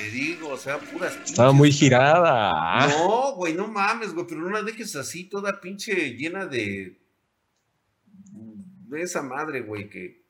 Te 0.00 0.10
digo, 0.10 0.48
o 0.48 0.56
sea, 0.56 0.78
puras. 0.78 1.18
Estaba 1.24 1.52
muy 1.52 1.70
girada. 1.70 2.86
No, 2.88 3.34
güey, 3.34 3.52
no 3.52 3.68
mames, 3.68 4.14
güey, 4.14 4.26
pero 4.26 4.40
no 4.40 4.48
la 4.50 4.62
dejes 4.62 4.96
así, 4.96 5.24
toda 5.24 5.60
pinche 5.60 6.16
llena 6.16 6.46
de. 6.46 6.98
de 8.32 9.02
esa 9.02 9.20
madre, 9.20 9.60
güey, 9.60 9.90
que 9.90 10.22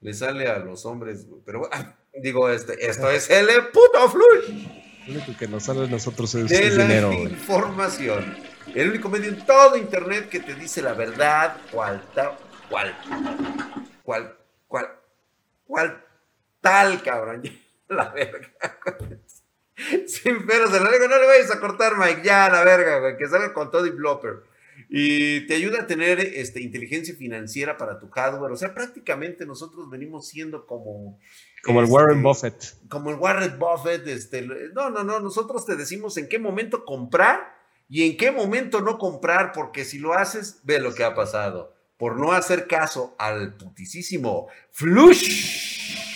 le 0.00 0.14
sale 0.14 0.46
a 0.46 0.60
los 0.60 0.86
hombres, 0.86 1.26
güey. 1.28 1.42
Pero, 1.44 1.68
ah, 1.72 1.96
digo, 2.22 2.48
este, 2.48 2.88
esto 2.88 3.10
es 3.10 3.28
el 3.30 3.48
puto 3.72 4.08
flush. 4.10 4.64
Lo 5.08 5.14
único 5.14 5.36
que 5.36 5.48
nos 5.48 5.64
sale 5.64 5.84
a 5.84 5.88
nosotros 5.88 6.32
es, 6.36 6.48
de 6.48 6.66
es 6.68 6.76
la 6.76 6.84
dinero. 6.84 7.08
güey. 7.08 7.24
información. 7.24 8.36
El 8.74 8.90
único 8.90 9.08
medio 9.08 9.28
en 9.28 9.44
todo 9.44 9.76
internet 9.76 10.28
que 10.28 10.38
te 10.38 10.54
dice 10.54 10.82
la 10.82 10.94
verdad, 10.94 11.56
cual 11.72 12.00
tal, 12.14 12.36
cual, 12.70 12.96
cual, 14.04 14.36
cual, 14.68 14.88
cual 15.66 16.04
tal, 16.60 17.02
cabrón. 17.02 17.42
La 17.88 18.10
verga. 18.10 18.48
Sin 20.06 20.46
peros 20.46 20.72
en 20.72 20.84
la 20.84 20.90
lengua, 20.90 21.08
no 21.08 21.18
le 21.18 21.26
vayas 21.26 21.50
a 21.50 21.58
cortar, 21.58 21.96
Mike, 21.98 22.22
ya, 22.22 22.48
la 22.48 22.62
verga, 22.62 23.00
güey, 23.00 23.16
que 23.16 23.26
salga 23.28 23.52
con 23.52 23.70
todo 23.70 23.86
y 23.86 23.90
blopper. 23.90 24.44
Y 24.88 25.46
te 25.46 25.54
ayuda 25.54 25.82
a 25.82 25.86
tener 25.86 26.20
este, 26.20 26.60
inteligencia 26.62 27.14
financiera 27.16 27.76
para 27.76 27.98
tu 27.98 28.08
hardware. 28.08 28.52
O 28.52 28.56
sea, 28.56 28.74
prácticamente 28.74 29.46
nosotros 29.46 29.90
venimos 29.90 30.28
siendo 30.28 30.66
como... 30.66 31.18
Como 31.64 31.80
el 31.80 31.86
este, 31.86 31.94
Warren 31.94 32.22
Buffett. 32.22 32.88
como 32.88 33.10
el 33.10 33.16
Warren 33.16 33.58
Buffett, 33.58 34.06
este, 34.06 34.42
no, 34.74 34.90
no, 34.90 35.02
no, 35.02 35.18
nosotros 35.20 35.66
te 35.66 35.76
decimos 35.76 36.16
en 36.18 36.28
qué 36.28 36.38
momento 36.38 36.84
comprar 36.84 37.54
y 37.88 38.08
en 38.08 38.16
qué 38.16 38.30
momento 38.30 38.80
no 38.80 38.98
comprar, 38.98 39.52
porque 39.52 39.84
si 39.84 39.98
lo 39.98 40.14
haces, 40.14 40.60
ve 40.64 40.78
lo 40.78 40.94
que 40.94 41.04
ha 41.04 41.14
pasado. 41.14 41.74
Por 41.96 42.18
no 42.18 42.32
hacer 42.32 42.66
caso 42.66 43.14
al 43.18 43.56
putisísimo 43.56 44.48
Flush, 44.72 46.13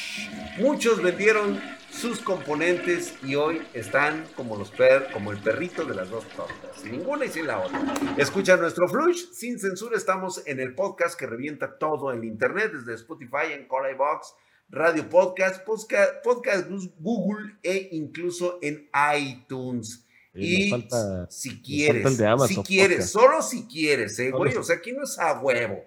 muchos 0.59 1.02
vendieron 1.02 1.60
sus 1.91 2.20
componentes 2.20 3.14
y 3.24 3.34
hoy 3.34 3.62
están 3.73 4.26
como 4.37 4.57
los 4.57 4.71
per, 4.71 5.10
como 5.12 5.32
el 5.32 5.38
perrito 5.38 5.84
de 5.84 5.95
las 5.95 6.10
dos 6.10 6.24
tortas, 6.37 6.80
sin 6.82 6.93
ninguna 6.93 7.24
y 7.24 7.29
sin 7.30 7.46
la 7.46 7.59
otra. 7.60 7.95
Escucha 8.16 8.56
nuestro 8.56 8.88
Flush 8.88 9.30
sin 9.32 9.59
censura, 9.59 9.96
estamos 9.96 10.43
en 10.46 10.60
el 10.60 10.74
podcast 10.74 11.18
que 11.18 11.26
revienta 11.26 11.79
todo 11.79 12.12
el 12.12 12.24
internet, 12.24 12.73
desde 12.73 12.95
Spotify, 12.95 13.52
en 13.52 13.66
Box, 13.68 14.34
Radio 14.68 15.09
Podcast, 15.09 15.65
Podcast, 15.65 16.23
Podcast 16.23 16.68
Google 16.99 17.54
e 17.62 17.88
incluso 17.93 18.59
en 18.60 18.88
iTunes. 19.18 20.04
Y 20.34 20.66
Y 20.66 20.71
nos 20.71 20.80
falta- 20.82 21.30
si 21.30 21.60
quieres, 21.62 22.16
si 22.49 22.62
quieres, 22.62 22.96
Podcast. 22.99 23.09
solo 23.12 23.43
si 23.43 23.66
quieres, 23.66 24.18
eh, 24.18 24.30
güey. 24.30 24.54
O 24.54 24.62
sea, 24.62 24.76
aquí 24.76 24.93
no 24.93 25.02
es 25.04 25.18
a 25.18 25.40
huevo. 25.40 25.82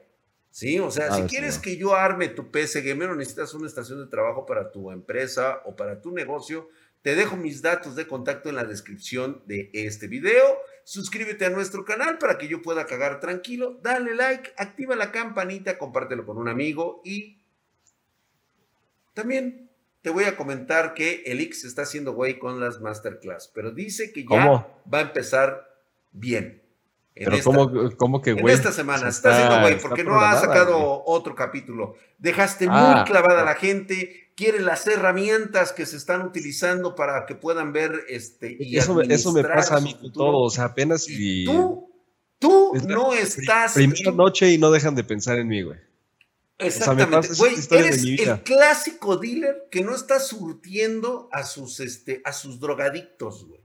Sí, 0.51 0.79
o 0.79 0.91
sea, 0.91 1.07
Ah, 1.09 1.15
si 1.15 1.23
quieres 1.23 1.57
que 1.57 1.77
yo 1.77 1.95
arme 1.95 2.27
tu 2.27 2.51
PC 2.51 2.81
gamer 2.81 3.09
o 3.09 3.15
necesitas 3.15 3.53
una 3.53 3.67
estación 3.67 3.99
de 4.03 4.07
trabajo 4.09 4.45
para 4.45 4.71
tu 4.71 4.91
empresa 4.91 5.61
o 5.65 5.75
para 5.75 6.01
tu 6.01 6.11
negocio, 6.11 6.67
te 7.01 7.15
dejo 7.15 7.35
mis 7.37 7.61
datos 7.61 7.95
de 7.95 8.05
contacto 8.05 8.49
en 8.49 8.55
la 8.55 8.65
descripción 8.65 9.41
de 9.47 9.69
este 9.73 10.07
video. 10.07 10.43
Suscríbete 10.83 11.45
a 11.45 11.49
nuestro 11.49 11.85
canal 11.85 12.17
para 12.17 12.37
que 12.37 12.47
yo 12.47 12.61
pueda 12.61 12.85
cagar 12.85 13.19
tranquilo. 13.19 13.79
Dale 13.81 14.13
like, 14.13 14.51
activa 14.57 14.95
la 14.95 15.11
campanita, 15.11 15.77
compártelo 15.77 16.25
con 16.25 16.37
un 16.37 16.49
amigo 16.49 17.01
y 17.05 17.37
también 19.13 19.69
te 20.01 20.09
voy 20.09 20.23
a 20.25 20.35
comentar 20.35 20.93
que 20.93 21.23
el 21.25 21.39
X 21.41 21.63
está 21.63 21.83
haciendo 21.83 22.13
güey 22.13 22.39
con 22.39 22.59
las 22.59 22.81
masterclass, 22.81 23.51
pero 23.53 23.71
dice 23.71 24.11
que 24.11 24.21
ya 24.23 24.27
¿Cómo? 24.27 24.81
va 24.91 24.99
a 24.99 25.01
empezar 25.01 25.69
bien. 26.11 26.60
En 27.13 27.25
Pero 27.25 27.35
esta- 27.37 27.43
¿cómo, 27.43 27.91
cómo 27.97 28.21
que, 28.21 28.31
en 28.31 28.39
güey? 28.41 28.53
esta 28.53 28.71
semana. 28.71 29.11
Se 29.11 29.17
Está, 29.17 29.33
haciendo 29.35 29.59
güey 29.61 29.79
porque 29.79 30.03
no 30.03 30.19
ha 30.19 30.39
sacado 30.39 30.77
güey. 30.79 31.01
otro 31.05 31.35
capítulo. 31.35 31.95
Dejaste 32.17 32.67
Ah. 32.69 32.95
muy 32.97 33.03
clavada 33.05 33.41
a 33.41 33.45
la 33.45 33.55
gente. 33.55 34.31
Quiere 34.35 34.61
las 34.61 34.87
herramientas 34.87 35.73
que 35.73 35.85
se 35.85 35.97
están 35.97 36.21
utilizando 36.21 36.95
para 36.95 37.25
que 37.25 37.35
puedan 37.35 37.73
ver 37.73 38.05
este. 38.07 38.55
Y 38.59 38.77
Eso, 38.77 39.01
eso 39.01 39.33
me 39.33 39.43
pasa 39.43 39.75
a 39.77 39.81
mí 39.81 39.93
con 39.93 40.11
todo. 40.13 40.37
O 40.39 40.49
sea, 40.49 40.65
apenas 40.65 41.07
Y 41.09 41.43
y. 41.43 41.45
tú, 41.45 41.91
tú 42.39 42.73
no 42.87 43.13
estás. 43.13 43.73
Primera 43.73 44.11
noche 44.11 44.49
y 44.49 44.57
no 44.57 44.71
dejan 44.71 44.95
de 44.95 45.03
pensar 45.03 45.37
en 45.37 45.47
mí, 45.49 45.61
güey. 45.63 45.77
Exactamente. 46.57 47.27
Güey, 47.37 47.55
eres 47.71 48.03
el 48.03 48.41
clásico 48.43 49.17
dealer 49.17 49.67
que 49.71 49.81
no 49.83 49.95
está 49.95 50.19
surtiendo 50.19 51.27
a 51.31 51.43
sus, 51.43 51.79
este, 51.79 52.21
a 52.23 52.31
sus 52.33 52.59
drogadictos, 52.59 53.45
güey. 53.47 53.61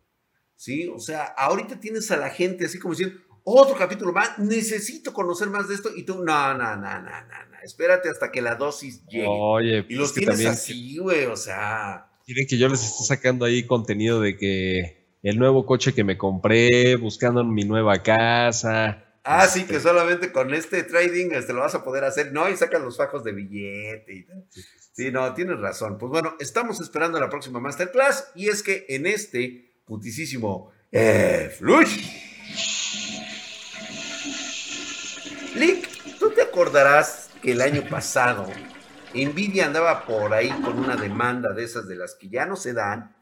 ¿Sí? 0.56 0.88
O 0.88 0.99
sea, 0.99 1.25
ahorita 1.25 1.78
tienes 1.78 2.10
a 2.10 2.16
la 2.16 2.31
gente 2.31 2.65
así 2.65 2.78
como 2.78 2.94
diciendo, 2.94 3.16
otro 3.48 3.76
capítulo 3.76 4.12
más, 4.12 4.38
necesito 4.38 5.12
conocer 5.12 5.48
más 5.48 5.68
de 5.68 5.76
esto. 5.76 5.90
Y 5.94 6.02
tú, 6.02 6.24
no, 6.24 6.54
no, 6.54 6.76
no, 6.76 6.76
no, 6.76 7.00
no, 7.00 7.20
no. 7.22 7.56
Espérate 7.62 8.08
hasta 8.08 8.30
que 8.32 8.42
la 8.42 8.56
dosis 8.56 9.06
llegue. 9.06 9.26
Oye, 9.28 9.78
y 9.78 9.82
pues 9.82 9.98
los 9.98 10.12
tienes 10.14 10.34
también 10.34 10.52
así, 10.52 10.98
güey. 10.98 11.26
O 11.26 11.36
sea, 11.36 12.08
quieren 12.24 12.46
que 12.48 12.58
yo 12.58 12.68
les 12.68 12.82
esté 12.82 13.04
sacando 13.04 13.44
ahí 13.44 13.64
contenido 13.64 14.20
de 14.20 14.36
que 14.36 15.06
el 15.22 15.38
nuevo 15.38 15.64
coche 15.64 15.94
que 15.94 16.02
me 16.04 16.18
compré, 16.18 16.96
buscando 16.96 17.40
en 17.40 17.54
mi 17.54 17.64
nueva 17.64 18.02
casa. 18.02 19.04
ah, 19.22 19.46
sí, 19.46 19.60
Este, 19.60 19.74
que 19.74 19.80
solamente 19.80 20.32
con 20.32 20.52
este 20.52 20.82
trading 20.82 21.30
este, 21.32 21.52
lo 21.52 21.60
vas 21.60 21.74
a 21.76 21.84
poder 21.84 22.02
hacer. 22.04 22.32
No, 22.32 22.48
y 22.48 22.56
sacan 22.56 22.82
los 22.82 22.96
fajos 22.96 23.22
de 23.22 23.32
billete 23.32 24.12
y 24.12 24.26
tal. 24.26 24.44
Sí, 24.92 25.12
no, 25.12 25.34
tienes 25.34 25.60
razón. 25.60 25.98
Pues 25.98 26.10
bueno, 26.10 26.34
estamos 26.40 26.80
esperando 26.80 27.20
la 27.20 27.30
próxima 27.30 27.60
masterclass 27.60 28.32
y 28.34 28.48
es 28.48 28.62
que 28.64 28.86
en 28.88 29.06
este 29.06 29.82
putisísimo 29.84 30.72
eh, 30.90 31.52
Flush. 31.56 32.35
Lick, 35.56 35.89
¿tú 36.19 36.31
te 36.33 36.43
acordarás 36.43 37.31
que 37.41 37.53
el 37.53 37.62
año 37.62 37.83
pasado 37.89 38.47
Nvidia 39.15 39.67
andaba 39.67 40.05
por 40.05 40.34
ahí 40.34 40.50
con 40.50 40.78
una 40.78 40.97
demanda 40.97 41.55
de 41.55 41.65
esas 41.65 41.89
de 41.89 41.97
las 41.97 42.15
que 42.15 42.28
ya 42.28 42.44
no 42.44 42.56
se 42.56 42.75
dan, 42.75 43.17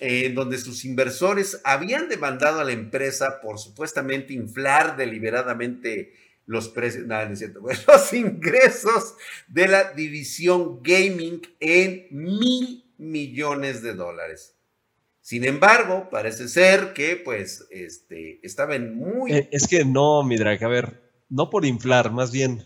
en 0.00 0.34
donde 0.34 0.58
sus 0.58 0.84
inversores 0.84 1.62
habían 1.64 2.10
demandado 2.10 2.60
a 2.60 2.64
la 2.64 2.72
empresa 2.72 3.40
por 3.40 3.58
supuestamente 3.58 4.34
inflar 4.34 4.98
deliberadamente 4.98 6.12
los 6.44 6.68
precios, 6.68 7.06
no, 7.06 7.16
no 7.24 7.70
es 7.70 7.86
los 7.86 8.12
ingresos 8.12 9.14
de 9.48 9.66
la 9.66 9.92
división 9.92 10.82
gaming 10.82 11.40
en 11.58 12.06
mil 12.10 12.84
millones 12.98 13.82
de 13.82 13.94
dólares. 13.94 14.56
Sin 15.22 15.44
embargo, 15.44 16.08
parece 16.10 16.48
ser 16.48 16.92
que 16.92 17.16
pues 17.16 17.66
este, 17.70 18.40
estaba 18.42 18.74
en 18.74 18.94
muy... 18.94 19.32
eh, 19.32 19.48
es 19.52 19.66
que 19.66 19.86
no, 19.86 20.22
mi 20.22 20.36
drag, 20.36 20.62
a 20.64 20.68
ver, 20.68 21.09
no 21.30 21.48
por 21.48 21.64
inflar, 21.64 22.12
más 22.12 22.32
bien 22.32 22.64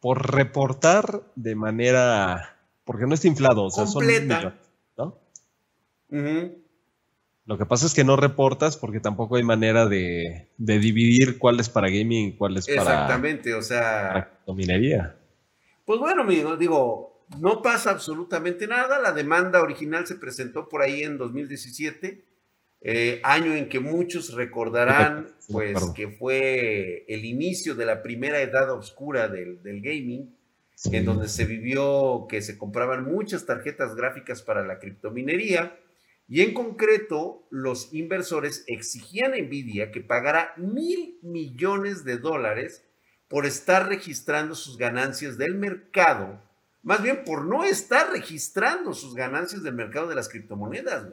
por 0.00 0.34
reportar 0.34 1.22
de 1.36 1.54
manera. 1.54 2.58
Porque 2.84 3.06
no 3.06 3.14
está 3.14 3.28
inflado, 3.28 3.64
o 3.64 3.70
sea, 3.70 3.86
son 3.86 4.02
Completa. 4.02 4.36
millones, 4.38 4.70
¿no? 4.96 5.18
Lo 7.44 7.56
que 7.56 7.66
pasa 7.66 7.86
es 7.86 7.94
que 7.94 8.04
no 8.04 8.16
reportas 8.16 8.76
porque 8.76 9.00
tampoco 9.00 9.36
hay 9.36 9.42
manera 9.42 9.86
de, 9.86 10.48
de 10.58 10.78
dividir 10.78 11.38
cuál 11.38 11.60
es 11.60 11.68
para 11.68 11.88
gaming 11.88 12.28
y 12.28 12.32
cuál 12.36 12.56
es 12.56 12.66
para, 12.66 12.80
Exactamente, 12.80 13.54
o 13.54 13.62
sea... 13.62 14.30
para 14.46 14.56
minería. 14.56 15.16
Pues 15.84 16.00
bueno, 16.00 16.22
amigo, 16.22 16.56
digo, 16.56 17.24
no 17.38 17.62
pasa 17.62 17.90
absolutamente 17.90 18.66
nada. 18.66 18.98
La 18.98 19.12
demanda 19.12 19.62
original 19.62 20.06
se 20.06 20.16
presentó 20.16 20.68
por 20.68 20.82
ahí 20.82 21.02
en 21.02 21.16
2017, 21.18 22.24
eh, 22.80 23.20
año 23.24 23.54
en 23.54 23.68
que 23.68 23.80
muchos 23.80 24.34
recordarán, 24.34 25.28
pues, 25.50 25.78
que 25.94 26.08
fue 26.08 27.04
el 27.08 27.24
inicio 27.24 27.74
de 27.74 27.86
la 27.86 28.02
primera 28.02 28.40
edad 28.40 28.70
oscura 28.70 29.28
del, 29.28 29.62
del 29.62 29.80
gaming, 29.80 30.34
Sí. 30.74 30.94
en 30.94 31.06
donde 31.06 31.26
se 31.28 31.44
vivió 31.44 32.26
que 32.28 32.40
se 32.40 32.56
compraban 32.56 33.04
muchas 33.04 33.46
tarjetas 33.46 33.96
gráficas 33.96 34.42
para 34.42 34.64
la 34.64 34.78
criptominería. 34.78 35.76
Y 36.28 36.42
en 36.42 36.54
concreto, 36.54 37.48
los 37.50 37.92
inversores 37.92 38.62
exigían 38.68 39.32
a 39.32 39.38
Nvidia 39.38 39.90
que 39.90 40.02
pagara 40.02 40.52
mil 40.56 41.18
millones 41.22 42.04
de 42.04 42.18
dólares 42.18 42.84
por 43.26 43.44
estar 43.44 43.88
registrando 43.88 44.54
sus 44.54 44.78
ganancias 44.78 45.36
del 45.36 45.56
mercado, 45.56 46.40
más 46.84 47.02
bien 47.02 47.24
por 47.24 47.44
no 47.44 47.64
estar 47.64 48.12
registrando 48.12 48.94
sus 48.94 49.16
ganancias 49.16 49.64
del 49.64 49.74
mercado 49.74 50.06
de 50.08 50.14
las 50.14 50.28
criptomonedas 50.28 51.08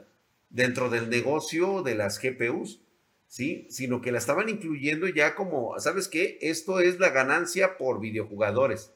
dentro 0.55 0.89
del 0.89 1.09
negocio 1.09 1.83
de 1.83 1.95
las 1.95 2.19
GPUs, 2.21 2.79
¿sí? 3.27 3.67
Sino 3.69 4.01
que 4.01 4.13
la 4.13 4.19
estaban 4.19 4.47
incluyendo 4.47 5.05
ya 5.09 5.35
como, 5.35 5.77
¿sabes 5.79 6.07
qué? 6.07 6.37
Esto 6.41 6.79
es 6.79 6.97
la 6.97 7.09
ganancia 7.09 7.77
por 7.77 7.99
videojugadores. 7.99 8.93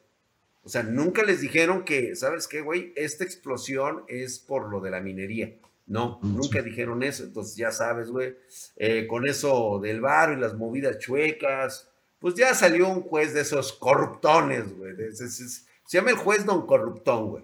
O 0.64 0.70
sea, 0.70 0.84
nunca 0.84 1.22
les 1.24 1.42
dijeron 1.42 1.84
que, 1.84 2.16
¿sabes 2.16 2.48
qué, 2.48 2.62
güey? 2.62 2.94
Esta 2.96 3.26
explosión 3.26 4.04
es 4.08 4.40
por 4.40 4.70
lo 4.70 4.80
de 4.80 4.90
la 4.92 5.02
minería. 5.02 5.54
No, 5.86 6.20
Mm, 6.22 6.38
nunca 6.38 6.62
dijeron 6.62 7.04
eso. 7.04 7.24
Entonces, 7.24 7.58
ya 7.58 7.72
sabes, 7.72 8.10
güey, 8.10 8.38
eh, 8.78 9.06
con 9.08 9.28
eso 9.28 9.80
del 9.82 10.00
bar 10.00 10.32
y 10.32 10.40
las 10.40 10.54
movidas 10.54 10.98
chuecas, 11.00 11.90
pues 12.20 12.36
ya 12.36 12.54
salió 12.54 12.88
un 12.88 13.02
juez 13.02 13.34
de 13.34 13.42
esos 13.42 13.74
corruptones, 13.74 14.78
güey. 14.78 14.94
Se 15.14 15.98
llama 15.98 16.12
el 16.12 16.16
juez 16.18 16.46
don 16.46 16.66
corruptón, 16.66 17.32
güey. 17.32 17.44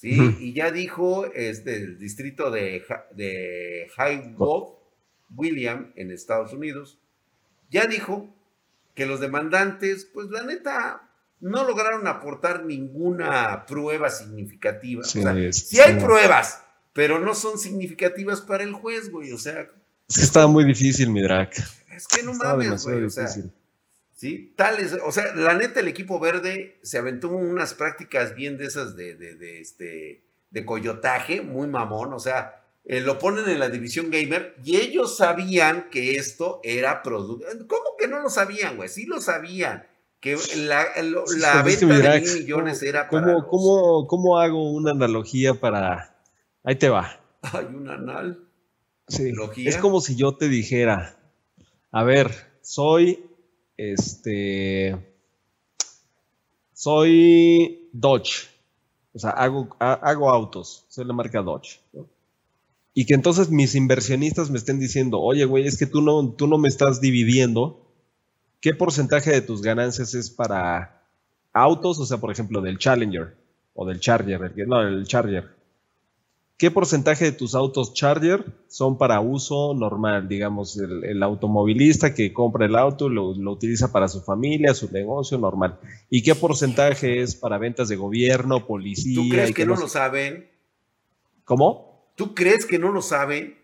¿Sí? 0.00 0.36
Y 0.40 0.54
ya 0.54 0.70
dijo 0.70 1.26
este, 1.34 1.76
el 1.76 1.98
distrito 1.98 2.50
de, 2.50 2.82
de 3.14 3.86
High 3.96 4.34
Wolf, 4.34 4.70
William, 5.36 5.92
en 5.94 6.10
Estados 6.10 6.54
Unidos, 6.54 6.98
ya 7.70 7.86
dijo 7.86 8.34
que 8.94 9.04
los 9.04 9.20
demandantes, 9.20 10.06
pues 10.06 10.30
la 10.30 10.42
neta, 10.42 11.06
no 11.40 11.64
lograron 11.64 12.06
aportar 12.06 12.64
ninguna 12.64 13.66
prueba 13.66 14.08
significativa. 14.08 15.04
Sí, 15.04 15.18
o 15.18 15.22
sea, 15.22 15.38
es- 15.38 15.68
si 15.68 15.80
hay 15.80 15.98
sí. 15.98 16.04
pruebas 16.04 16.62
pero 16.92 17.20
no 17.20 17.34
son 17.34 17.58
significativas 17.58 18.40
para 18.40 18.64
el 18.64 18.72
juez, 18.72 19.10
güey. 19.10 19.32
O 19.32 19.38
sea. 19.38 19.68
Es 20.08 20.16
que 20.16 20.22
estaba 20.22 20.48
muy 20.48 20.64
difícil, 20.64 21.10
mi 21.10 21.22
drag. 21.22 21.50
Es 21.94 22.08
que 22.08 22.22
no 22.22 22.34
mames, 22.34 22.84
güey. 22.84 23.04
O 23.04 23.10
sea, 23.10 23.28
sí, 24.20 24.52
tales. 24.54 24.98
O 25.04 25.10
sea, 25.12 25.34
la 25.34 25.54
neta, 25.54 25.80
el 25.80 25.88
equipo 25.88 26.20
verde 26.20 26.78
se 26.82 26.98
aventó 26.98 27.28
unas 27.28 27.72
prácticas 27.72 28.34
bien 28.34 28.58
de 28.58 28.66
esas 28.66 28.94
de, 28.96 29.14
de, 29.14 29.34
de 29.36 29.60
este, 29.60 30.24
de 30.50 30.64
coyotaje, 30.66 31.40
muy 31.40 31.68
mamón. 31.68 32.12
O 32.12 32.18
sea, 32.18 32.62
eh, 32.84 33.00
lo 33.00 33.18
ponen 33.18 33.48
en 33.48 33.58
la 33.58 33.70
división 33.70 34.10
gamer 34.10 34.56
y 34.62 34.76
ellos 34.76 35.16
sabían 35.16 35.88
que 35.90 36.16
esto 36.16 36.60
era 36.62 37.02
producto. 37.02 37.46
¿Cómo 37.66 37.96
que 37.98 38.08
no 38.08 38.20
lo 38.20 38.28
sabían, 38.28 38.76
güey? 38.76 38.90
Sí 38.90 39.06
lo 39.06 39.20
sabían. 39.22 39.86
Que 40.20 40.36
la, 40.56 40.84
la 41.38 41.62
venta 41.62 41.86
de 41.86 42.20
mil 42.20 42.34
millones 42.34 42.82
era 42.82 43.08
para. 43.08 43.42
¿cómo, 43.48 44.06
¿Cómo 44.06 44.38
hago 44.38 44.70
una 44.70 44.90
analogía 44.90 45.54
para.? 45.54 46.14
Ahí 46.62 46.76
te 46.76 46.90
va. 46.90 47.22
Hay 47.40 47.64
un 47.64 47.88
anal. 47.88 48.46
Sí. 49.08 49.32
Es 49.64 49.78
como 49.78 50.02
si 50.02 50.14
yo 50.14 50.36
te 50.36 50.48
dijera, 50.48 51.16
a 51.90 52.04
ver, 52.04 52.30
soy 52.60 53.29
este 53.80 54.94
soy 56.74 57.88
Dodge. 57.92 58.48
O 59.12 59.18
sea, 59.18 59.30
hago, 59.30 59.74
hago 59.78 60.30
autos, 60.30 60.84
soy 60.88 61.04
la 61.04 61.12
marca 61.12 61.42
Dodge. 61.42 61.80
Y 62.92 63.06
que 63.06 63.14
entonces 63.14 63.50
mis 63.50 63.74
inversionistas 63.74 64.50
me 64.50 64.58
estén 64.58 64.78
diciendo, 64.78 65.20
oye, 65.20 65.44
güey, 65.44 65.66
es 65.66 65.78
que 65.78 65.86
tú 65.86 66.02
no, 66.02 66.30
tú 66.30 66.46
no 66.46 66.58
me 66.58 66.68
estás 66.68 67.00
dividiendo. 67.00 67.86
¿Qué 68.60 68.74
porcentaje 68.74 69.30
de 69.30 69.40
tus 69.40 69.62
ganancias 69.62 70.14
es 70.14 70.30
para 70.30 71.06
autos? 71.52 71.98
O 71.98 72.06
sea, 72.06 72.18
por 72.18 72.30
ejemplo, 72.30 72.60
del 72.60 72.78
Challenger 72.78 73.36
o 73.74 73.86
del 73.86 74.00
Charger, 74.00 74.54
no, 74.66 74.82
el 74.82 75.06
Charger. 75.06 75.59
¿Qué 76.60 76.70
porcentaje 76.70 77.24
de 77.24 77.32
tus 77.32 77.54
autos 77.54 77.94
Charger 77.94 78.44
son 78.68 78.98
para 78.98 79.22
uso 79.22 79.72
normal? 79.72 80.28
Digamos, 80.28 80.76
el, 80.76 81.22
automovilista 81.22 82.12
que 82.12 82.34
compra 82.34 82.66
el 82.66 82.76
auto 82.76 83.08
lo, 83.08 83.34
lo, 83.34 83.52
utiliza 83.52 83.90
para 83.92 84.08
su 84.08 84.20
familia, 84.20 84.74
su 84.74 84.92
negocio 84.92 85.38
normal. 85.38 85.80
¿Y 86.10 86.22
qué 86.22 86.34
porcentaje 86.34 87.22
es 87.22 87.34
para 87.34 87.56
ventas 87.56 87.88
de 87.88 87.96
gobierno, 87.96 88.66
policía? 88.66 89.14
¿Tú 89.14 89.30
crees 89.30 89.54
que, 89.54 89.64
no 89.64 89.74
lo 89.74 89.88
saben? 89.88 90.50
¿Cómo? 91.44 92.12
¿Tú 92.14 92.34
crees 92.34 92.66
que 92.66 92.78
no 92.78 92.92
lo 92.92 93.00
saben? 93.00 93.56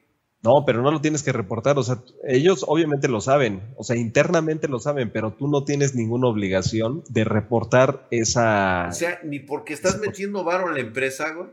No, 0.43 0.65
pero 0.65 0.81
no 0.81 0.91
lo 0.91 1.03
tienes 1.03 1.23
que 1.23 1.33
reportar. 1.33 1.77
O 1.79 1.83
sea, 1.83 2.03
ellos 2.27 2.65
obviamente 2.67 3.09
lo 3.09 3.21
saben. 3.21 3.75
O 3.77 3.85
sea, 3.85 3.97
internamente 3.97 4.69
lo 4.69 4.79
saben, 4.79 5.11
pero 5.13 5.35
tú 5.35 5.49
no 5.49 5.65
tienes 5.65 5.95
ninguna 5.95 6.29
obligación 6.29 7.05
de 7.11 7.25
reportar 7.25 8.07
esa. 8.11 8.87
O 8.89 8.93
sea, 8.95 9.21
ni 9.23 9.39
porque 9.39 9.75
estás 9.75 10.01
metiendo 10.01 10.45
varo 10.45 10.69
en 10.69 10.75
la 10.77 10.81
empresa, 10.81 11.35
güey. 11.35 11.51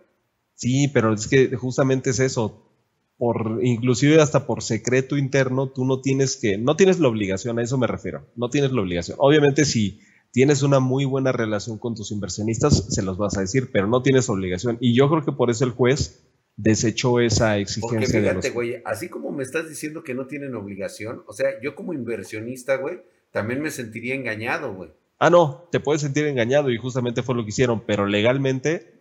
Sí, 0.55 0.87
pero 0.87 1.13
es 1.13 1.27
que 1.27 1.55
justamente 1.55 2.11
es 2.11 2.19
eso. 2.19 2.69
Por, 3.17 3.59
inclusive 3.61 4.21
hasta 4.21 4.47
por 4.47 4.63
secreto 4.63 5.17
interno, 5.17 5.69
tú 5.69 5.85
no 5.85 6.01
tienes 6.01 6.35
que, 6.35 6.57
no 6.57 6.75
tienes 6.75 6.99
la 6.99 7.07
obligación, 7.07 7.59
a 7.59 7.63
eso 7.63 7.77
me 7.77 7.87
refiero, 7.87 8.27
no 8.35 8.49
tienes 8.49 8.71
la 8.71 8.81
obligación. 8.81 9.17
Obviamente 9.19 9.65
si 9.65 10.01
tienes 10.31 10.63
una 10.63 10.79
muy 10.79 11.05
buena 11.05 11.31
relación 11.31 11.77
con 11.77 11.95
tus 11.95 12.11
inversionistas, 12.11 12.87
se 12.89 13.03
los 13.03 13.17
vas 13.17 13.37
a 13.37 13.41
decir, 13.41 13.69
pero 13.71 13.87
no 13.87 14.01
tienes 14.01 14.27
obligación. 14.29 14.77
Y 14.81 14.95
yo 14.95 15.09
creo 15.09 15.23
que 15.23 15.31
por 15.31 15.51
eso 15.51 15.63
el 15.63 15.71
juez 15.71 16.23
desechó 16.57 17.19
esa 17.19 17.57
exigencia. 17.59 17.99
Porque 17.99 18.19
fíjate, 18.19 18.49
güey, 18.49 18.81
así 18.83 19.09
como 19.09 19.31
me 19.31 19.43
estás 19.43 19.69
diciendo 19.69 20.03
que 20.03 20.15
no 20.15 20.25
tienen 20.25 20.55
obligación, 20.55 21.23
o 21.27 21.33
sea, 21.33 21.49
yo 21.61 21.75
como 21.75 21.93
inversionista, 21.93 22.77
güey, 22.77 23.01
también 23.31 23.61
me 23.61 23.69
sentiría 23.69 24.15
engañado, 24.15 24.73
güey. 24.73 24.91
Ah, 25.19 25.29
no, 25.29 25.67
te 25.71 25.79
puedes 25.79 26.01
sentir 26.01 26.25
engañado 26.25 26.69
y 26.71 26.77
justamente 26.77 27.23
fue 27.23 27.35
lo 27.35 27.43
que 27.43 27.49
hicieron, 27.49 27.85
pero 27.85 28.07
legalmente 28.07 28.92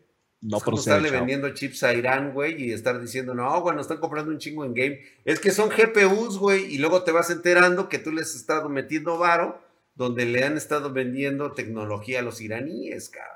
no 0.43 0.57
es 0.57 0.63
como 0.65 0.77
estarle 0.77 1.11
vendiendo 1.11 1.49
chips 1.51 1.85
a 1.85 1.95
Irán, 1.95 2.33
güey, 2.33 2.61
y 2.61 2.73
estar 2.73 3.01
diciendo, 3.01 3.33
no, 3.33 3.61
bueno, 3.63 3.81
están 3.81 3.99
comprando 3.99 4.33
un 4.33 4.39
chingo 4.39 4.65
en 4.65 4.75
game. 4.75 5.01
Es 5.25 5.39
que 5.39 5.53
son 5.53 5.71
GPUs, 5.71 6.37
güey, 6.37 6.75
y 6.75 6.79
luego 6.79 7.05
te 7.05 7.13
vas 7.13 7.31
enterando 7.31 7.89
que 7.89 7.99
tú 7.99 8.11
les 8.11 8.31
has 8.31 8.35
estado 8.35 8.69
metiendo 8.69 9.19
varo, 9.19 9.63
donde 9.95 10.27
le 10.27 10.45
han 10.45 10.57
estado 10.57 10.93
vendiendo 10.93 11.53
tecnología 11.53 12.19
a 12.19 12.23
los 12.23 12.41
iraníes, 12.41 13.09
cabrón. 13.09 13.33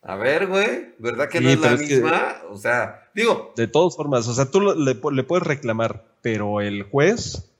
A 0.00 0.16
ver, 0.16 0.46
güey, 0.46 0.94
¿verdad 0.98 1.28
que 1.28 1.40
no 1.40 1.50
es 1.50 1.60
la 1.60 1.76
misma? 1.76 2.36
o 2.50 2.56
sea, 2.56 3.10
digo. 3.14 3.52
De 3.54 3.68
todas 3.68 3.94
formas, 3.94 4.26
o 4.26 4.34
sea, 4.34 4.46
tú 4.46 4.60
le, 4.60 4.94
le, 4.94 5.24
puedes 5.24 5.46
reclamar, 5.46 6.16
pero 6.22 6.62
el 6.62 6.84
juez 6.84 7.52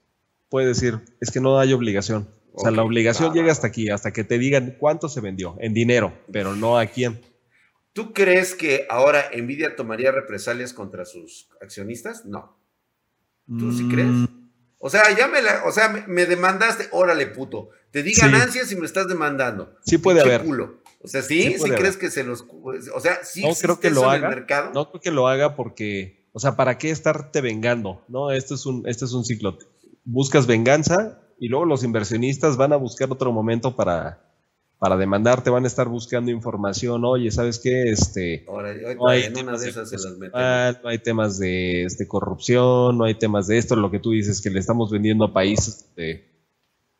puede 0.49 0.67
decir, 0.67 0.99
es 1.21 1.29
que 1.29 1.39
no 1.39 1.59
hay 1.59 1.71
obligación. 1.71 2.27
O 2.51 2.61
sea, 2.61 2.71
la 2.71 2.83
obligación 2.83 3.33
llega 3.33 3.51
hasta 3.51 3.67
aquí, 3.67 3.89
hasta 3.89 4.11
que 4.11 4.23
te 4.23 4.37
digan 4.37 4.75
cuánto 4.79 5.07
se 5.07 5.21
vendió, 5.21 5.55
en 5.59 5.73
dinero, 5.73 6.13
pero 6.31 6.55
no 6.55 6.77
a 6.77 6.87
quién. 6.87 7.21
¿Tú 7.93 8.11
crees 8.11 8.55
que 8.55 8.87
ahora 8.89 9.29
Nvidia 9.35 9.75
tomaría 9.75 10.11
represalias 10.11 10.73
contra 10.73 11.05
sus 11.05 11.49
accionistas? 11.61 12.25
No. 12.25 12.57
¿Tú 13.47 13.71
sí 13.71 13.87
crees? 13.87 14.07
Mm. 14.07 14.43
O 14.79 14.89
sea, 14.89 15.03
ya 15.15 15.27
me 15.27 15.41
la, 15.41 15.63
o 15.65 15.71
sea, 15.71 15.89
me, 16.07 16.25
demandaste, 16.25 16.89
órale, 16.91 17.27
puto. 17.27 17.69
Te 17.91 18.03
di 18.03 18.13
ganancias 18.13 18.71
y 18.71 18.75
me 18.75 18.85
estás 18.85 19.07
demandando. 19.07 19.75
Sí 19.85 19.97
puede 19.97 20.21
haber. 20.21 20.43
O 21.03 21.07
sea, 21.07 21.21
sí, 21.21 21.55
sí, 21.57 21.69
crees 21.69 21.97
que 21.97 22.09
se 22.09 22.23
los, 22.23 22.45
o 22.51 22.99
sea, 22.99 23.23
sí 23.23 23.43
no 23.43 23.53
creo 23.53 23.79
que 23.79 23.91
lo 23.91 24.09
haga. 24.09 24.29
mercado? 24.29 24.71
No 24.73 24.89
creo 24.89 25.01
que 25.01 25.11
lo 25.11 25.27
haga 25.27 25.55
porque, 25.55 26.27
o 26.33 26.39
sea, 26.39 26.55
¿para 26.55 26.77
qué 26.77 26.89
estarte 26.89 27.41
vengando? 27.41 28.03
No, 28.07 28.31
esto 28.31 28.55
es 28.55 28.65
un, 28.65 28.87
este 28.87 29.05
es 29.05 29.13
un 29.13 29.23
ciclo. 29.23 29.57
Buscas 30.05 30.47
venganza 30.47 31.21
y 31.39 31.49
luego 31.49 31.65
los 31.65 31.83
inversionistas 31.83 32.57
van 32.57 32.73
a 32.73 32.77
buscar 32.77 33.11
otro 33.11 33.31
momento 33.31 33.75
para, 33.75 34.32
para 34.83 34.97
demandarte 34.97 35.49
van 35.49 35.63
a 35.63 35.67
estar 35.67 35.87
buscando 35.87 36.29
información, 36.29 37.05
oye, 37.05 37.31
¿sabes 37.31 37.57
qué? 37.57 37.83
Este, 37.83 38.45
no, 38.45 39.07
hay 39.07 39.31
temas 40.99 41.39
de, 41.39 41.85
este, 41.85 42.05
corrupción, 42.05 42.97
no 42.97 43.05
hay 43.05 43.15
temas 43.15 43.47
de 43.47 43.59
esto, 43.59 43.77
lo 43.77 43.89
que 43.89 43.99
tú 43.99 44.11
dices 44.11 44.41
que 44.41 44.49
le 44.49 44.59
estamos 44.59 44.91
vendiendo 44.91 45.23
a 45.23 45.31
países. 45.31 45.89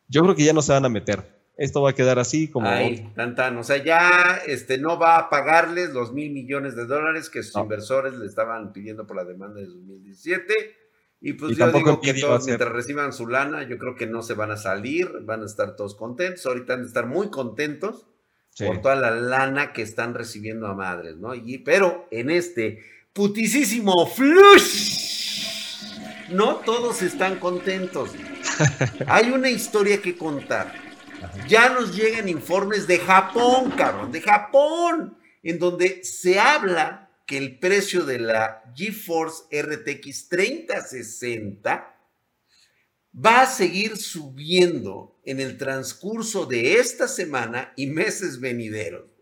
yo 0.08 0.22
creo 0.22 0.34
que 0.34 0.44
ya 0.44 0.54
no 0.54 0.62
se 0.62 0.72
van 0.72 0.86
a 0.86 0.88
meter. 0.88 1.24
Esto 1.58 1.82
va 1.82 1.90
a 1.90 1.94
quedar 1.94 2.18
así 2.18 2.48
como... 2.48 2.66
Ay, 2.66 3.12
tan, 3.14 3.34
tan. 3.34 3.58
O 3.58 3.62
sea, 3.62 3.76
ya 3.84 4.38
este, 4.46 4.78
no 4.78 4.98
va 4.98 5.18
a 5.18 5.28
pagarles 5.28 5.90
los 5.90 6.10
mil 6.10 6.32
millones 6.32 6.74
de 6.76 6.86
dólares 6.86 7.28
que 7.28 7.42
sus 7.42 7.54
inversores 7.56 8.14
le 8.14 8.24
estaban 8.24 8.72
pidiendo 8.72 9.06
por 9.06 9.16
la 9.16 9.24
demanda 9.24 9.60
de 9.60 9.66
2017 9.66 10.54
y 11.20 11.32
pues 11.34 11.56
yo 11.56 11.72
digo 11.72 12.00
que 12.00 12.14
todos 12.14 12.44
mientras 12.44 12.70
reciban 12.70 13.12
su 13.12 13.26
lana, 13.26 13.66
yo 13.66 13.78
creo 13.78 13.96
que 13.96 14.06
no 14.06 14.22
se 14.22 14.34
van 14.34 14.50
a 14.50 14.56
salir, 14.56 15.10
van 15.22 15.42
a 15.42 15.46
estar 15.46 15.74
todos 15.74 15.94
contentos. 15.94 16.44
Ahorita 16.44 16.74
van 16.74 16.84
a 16.84 16.86
estar 16.86 17.06
muy 17.06 17.30
contentos 17.30 18.06
por 18.58 18.82
toda 18.82 18.94
la 18.94 19.10
lana 19.10 19.72
que 19.72 19.82
están 19.82 20.14
recibiendo 20.14 20.66
a 20.66 20.74
madres, 20.74 21.16
¿no? 21.16 21.34
Y, 21.34 21.58
pero 21.58 22.06
en 22.10 22.30
este 22.30 22.82
putisísimo 23.12 24.06
flush, 24.06 25.94
no 26.30 26.56
todos 26.56 27.02
están 27.02 27.38
contentos. 27.38 28.10
Hay 29.06 29.30
una 29.30 29.50
historia 29.50 30.02
que 30.02 30.16
contar. 30.16 30.74
Ya 31.48 31.70
nos 31.70 31.96
llegan 31.96 32.28
informes 32.28 32.86
de 32.86 32.98
Japón, 32.98 33.72
cabrón, 33.76 34.12
de 34.12 34.20
Japón, 34.20 35.16
en 35.42 35.58
donde 35.58 36.04
se 36.04 36.38
habla 36.38 37.10
que 37.26 37.38
el 37.38 37.58
precio 37.58 38.04
de 38.04 38.18
la 38.18 38.62
GeForce 38.76 39.44
RTX 39.50 40.28
3060 40.28 41.94
va 43.14 43.42
a 43.42 43.46
seguir 43.46 43.96
subiendo 43.96 45.20
en 45.24 45.40
el 45.40 45.56
transcurso 45.56 46.46
de 46.46 46.76
esta 46.76 47.08
semana 47.08 47.72
y 47.76 47.86
meses 47.86 48.40
venideros. 48.40 49.14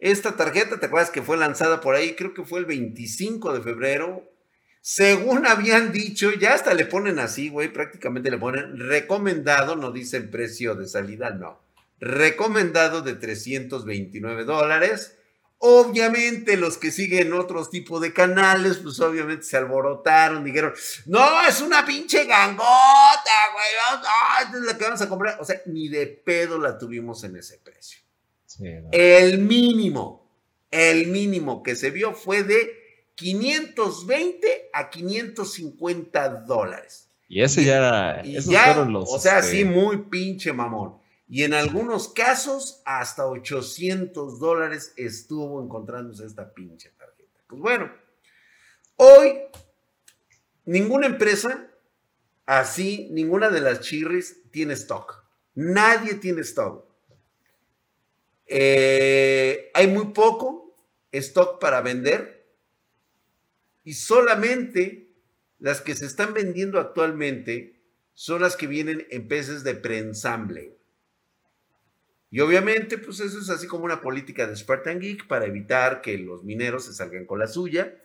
Esta 0.00 0.34
tarjeta, 0.34 0.80
¿te 0.80 0.86
acuerdas 0.86 1.10
que 1.10 1.20
fue 1.20 1.36
lanzada 1.36 1.82
por 1.82 1.94
ahí? 1.94 2.14
Creo 2.14 2.32
que 2.32 2.44
fue 2.44 2.60
el 2.60 2.64
25 2.64 3.52
de 3.52 3.60
febrero. 3.60 4.32
Según 4.80 5.46
habían 5.46 5.92
dicho, 5.92 6.32
ya 6.32 6.54
hasta 6.54 6.72
le 6.72 6.86
ponen 6.86 7.18
así, 7.18 7.50
güey, 7.50 7.70
prácticamente 7.70 8.30
le 8.30 8.38
ponen 8.38 8.78
recomendado, 8.78 9.76
no 9.76 9.92
dicen 9.92 10.30
precio 10.30 10.74
de 10.74 10.88
salida, 10.88 11.30
no. 11.30 11.60
Recomendado 11.98 13.02
de 13.02 13.12
329 13.12 14.44
dólares 14.44 15.18
Obviamente 15.62 16.56
los 16.56 16.78
que 16.78 16.90
siguen 16.90 17.34
otros 17.34 17.68
tipos 17.68 18.00
de 18.00 18.14
canales, 18.14 18.78
pues 18.78 18.98
obviamente 19.00 19.44
se 19.44 19.58
alborotaron, 19.58 20.42
dijeron, 20.42 20.72
no, 21.04 21.46
es 21.46 21.60
una 21.60 21.84
pinche 21.84 22.24
gangota, 22.24 23.30
güey, 23.52 24.54
es 24.54 24.64
la 24.64 24.78
que 24.78 24.84
vamos 24.84 25.02
a 25.02 25.08
comprar. 25.10 25.38
O 25.38 25.44
sea, 25.44 25.60
ni 25.66 25.88
de 25.88 26.06
pedo 26.06 26.58
la 26.58 26.78
tuvimos 26.78 27.24
en 27.24 27.36
ese 27.36 27.58
precio. 27.58 28.00
El 28.90 29.40
mínimo, 29.40 30.26
el 30.70 31.08
mínimo 31.08 31.62
que 31.62 31.76
se 31.76 31.90
vio 31.90 32.14
fue 32.14 32.42
de 32.42 33.12
520 33.16 34.70
a 34.72 34.88
550 34.88 36.28
dólares. 36.46 37.10
Y 37.28 37.42
ese 37.42 37.64
ya 37.64 37.76
era, 37.76 38.20
esos 38.22 38.54
fueron 38.54 38.94
los... 38.94 39.12
O 39.12 39.18
sea, 39.18 39.42
sí, 39.42 39.60
este, 39.60 39.70
muy 39.70 39.98
pinche 40.04 40.54
mamón 40.54 40.99
y 41.30 41.44
en 41.44 41.54
algunos 41.54 42.08
casos 42.08 42.82
hasta 42.84 43.28
800 43.28 44.40
dólares 44.40 44.92
estuvo 44.96 45.62
encontrándose 45.62 46.26
esta 46.26 46.52
pinche 46.52 46.90
tarjeta. 46.98 47.40
Pues 47.46 47.62
bueno, 47.62 47.92
hoy 48.96 49.38
ninguna 50.64 51.06
empresa 51.06 51.70
así, 52.46 53.06
ninguna 53.12 53.48
de 53.48 53.60
las 53.60 53.78
chirris 53.78 54.50
tiene 54.50 54.74
stock. 54.74 55.22
Nadie 55.54 56.14
tiene 56.14 56.40
stock. 56.40 56.84
Eh, 58.46 59.70
hay 59.72 59.86
muy 59.86 60.06
poco 60.06 60.74
stock 61.12 61.60
para 61.60 61.80
vender. 61.80 62.40
y 63.84 63.94
solamente 63.94 65.14
las 65.60 65.80
que 65.80 65.94
se 65.94 66.06
están 66.06 66.34
vendiendo 66.34 66.80
actualmente 66.80 67.80
son 68.14 68.42
las 68.42 68.56
que 68.56 68.66
vienen 68.66 69.06
en 69.10 69.28
peces 69.28 69.62
de 69.62 69.74
preensamble. 69.74 70.79
Y 72.30 72.40
obviamente, 72.40 72.96
pues 72.96 73.18
eso 73.20 73.38
es 73.40 73.50
así 73.50 73.66
como 73.66 73.84
una 73.84 74.00
política 74.00 74.46
de 74.46 74.56
Spartan 74.56 75.00
Geek 75.00 75.26
para 75.26 75.46
evitar 75.46 76.00
que 76.00 76.16
los 76.16 76.44
mineros 76.44 76.84
se 76.84 76.94
salgan 76.94 77.26
con 77.26 77.40
la 77.40 77.48
suya 77.48 77.96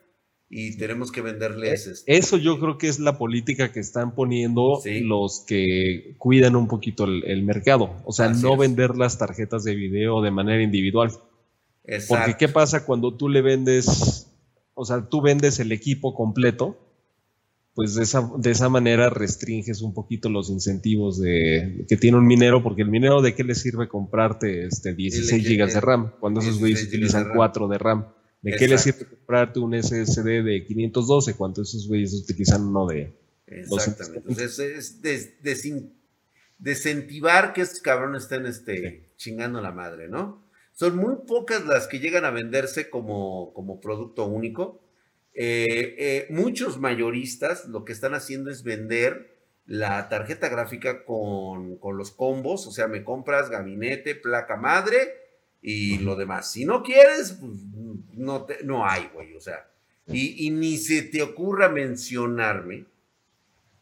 y 0.50 0.78
tenemos 0.78 1.12
que 1.12 1.22
venderles. 1.22 1.88
Eh, 1.88 1.92
este 1.92 2.18
eso 2.18 2.38
yo 2.38 2.60
creo 2.60 2.78
que 2.78 2.88
es 2.88 3.00
la 3.00 3.18
política 3.18 3.72
que 3.72 3.80
están 3.80 4.16
poniendo 4.16 4.82
los 4.84 5.44
que 5.48 6.16
cuidan 6.18 6.56
un 6.56 6.68
poquito 6.68 7.06
el, 7.06 7.44
mercado. 7.44 7.96
O 8.06 8.12
sea, 8.12 8.30
no 8.30 8.58
vender 8.58 8.96
las 8.96 9.18
tarjetas 9.18 9.64
de 9.64 9.76
video 9.76 10.22
de 10.22 10.32
manera 10.32 10.64
individual. 10.64 11.12
Exacto. 11.84 12.16
Porque 12.16 12.38
¿qué 12.38 12.52
pasa 12.52 12.86
cuando 12.86 13.16
tú 13.16 13.30
le 13.30 13.42
vendes, 13.42 14.32
o 14.74 14.86
sea, 14.86 15.08
tú 15.08 15.22
vendes 15.22 15.60
el 15.60 15.72
equipo 15.72 16.16
completo? 16.16 16.80
Pues 17.76 17.94
de 17.94 18.04
esa, 18.04 18.32
de 18.38 18.52
esa 18.52 18.70
manera 18.70 19.10
restringes 19.10 19.82
un 19.82 19.94
poquito 19.94 20.30
los 20.30 20.50
incentivos 20.50 21.20
de, 21.20 21.86
que 21.90 21.98
tiene 21.98 22.18
un 22.18 22.26
minero, 22.26 22.64
porque 22.64 22.84
el 22.84 22.90
minero 22.90 23.22
de 23.22 23.36
qué 23.36 23.44
le 23.44 23.54
sirve 23.54 23.90
comprarte 23.90 24.66
este 24.66 24.96
16 24.96 25.44
GB 25.44 25.74
de 25.74 25.82
RAM, 25.82 26.14
cuando 26.22 26.40
esos 26.40 26.58
güeyes 26.58 26.84
utilizan 26.86 27.34
4 27.36 27.68
de 27.68 27.78
RAM. 27.78 28.08
¿De 28.42 28.56
qué 28.56 28.70
le 28.70 28.78
sirve 28.78 29.06
comprarte 29.06 29.60
un 29.60 29.74
SSD 29.74 30.44
de 30.44 30.64
512 30.66 31.34
cuando 31.34 31.64
esos 31.64 31.88
güeyes 31.88 32.14
utilizan 32.14 32.62
uno 32.62 32.88
de... 32.88 33.14
Exactamente. 33.48 34.30
Entonces 34.30 34.60
es 34.60 35.02
des, 35.02 35.34
desincentivar 36.58 37.52
que 37.52 37.62
estos 37.62 37.82
cabrones 37.82 38.24
estén 38.24 38.46
este, 38.46 39.10
chingando 39.18 39.60
la 39.62 39.72
madre, 39.72 40.08
¿no? 40.08 40.46
Son 40.72 40.96
muy 40.96 41.16
pocas 41.28 41.66
las 41.66 41.88
que 41.88 42.00
llegan 42.00 42.24
a 42.24 42.32
venderse 42.32 42.90
como, 42.90 43.52
como 43.54 43.82
producto 43.82 44.26
único 44.28 44.85
eh, 45.38 45.96
eh, 45.98 46.28
muchos 46.30 46.80
mayoristas 46.80 47.66
lo 47.68 47.84
que 47.84 47.92
están 47.92 48.14
haciendo 48.14 48.50
es 48.50 48.64
vender 48.64 49.36
la 49.66 50.08
tarjeta 50.08 50.48
gráfica 50.48 51.04
con, 51.04 51.80
los 51.98 52.12
combos, 52.12 52.66
o 52.68 52.72
sea, 52.72 52.88
me 52.88 53.04
compras 53.04 53.50
gabinete, 53.50 54.16
placa 54.16 54.56
madre 54.56 55.14
y 55.62 55.98
lo 55.98 56.16
demás. 56.16 56.52
Si 56.52 56.64
no 56.66 56.84
quieres, 56.84 57.34
pues 57.34 57.52
no, 58.14 58.48
no 58.64 58.88
hay, 58.88 59.10
güey, 59.14 59.36
o 59.36 59.42
sea, 59.42 59.68
y, 60.08 60.48
y 60.48 60.52
ni 60.52 60.78
se 60.78 61.02
te 61.02 61.22
ocurra 61.22 61.68
mencionarme 61.68 62.86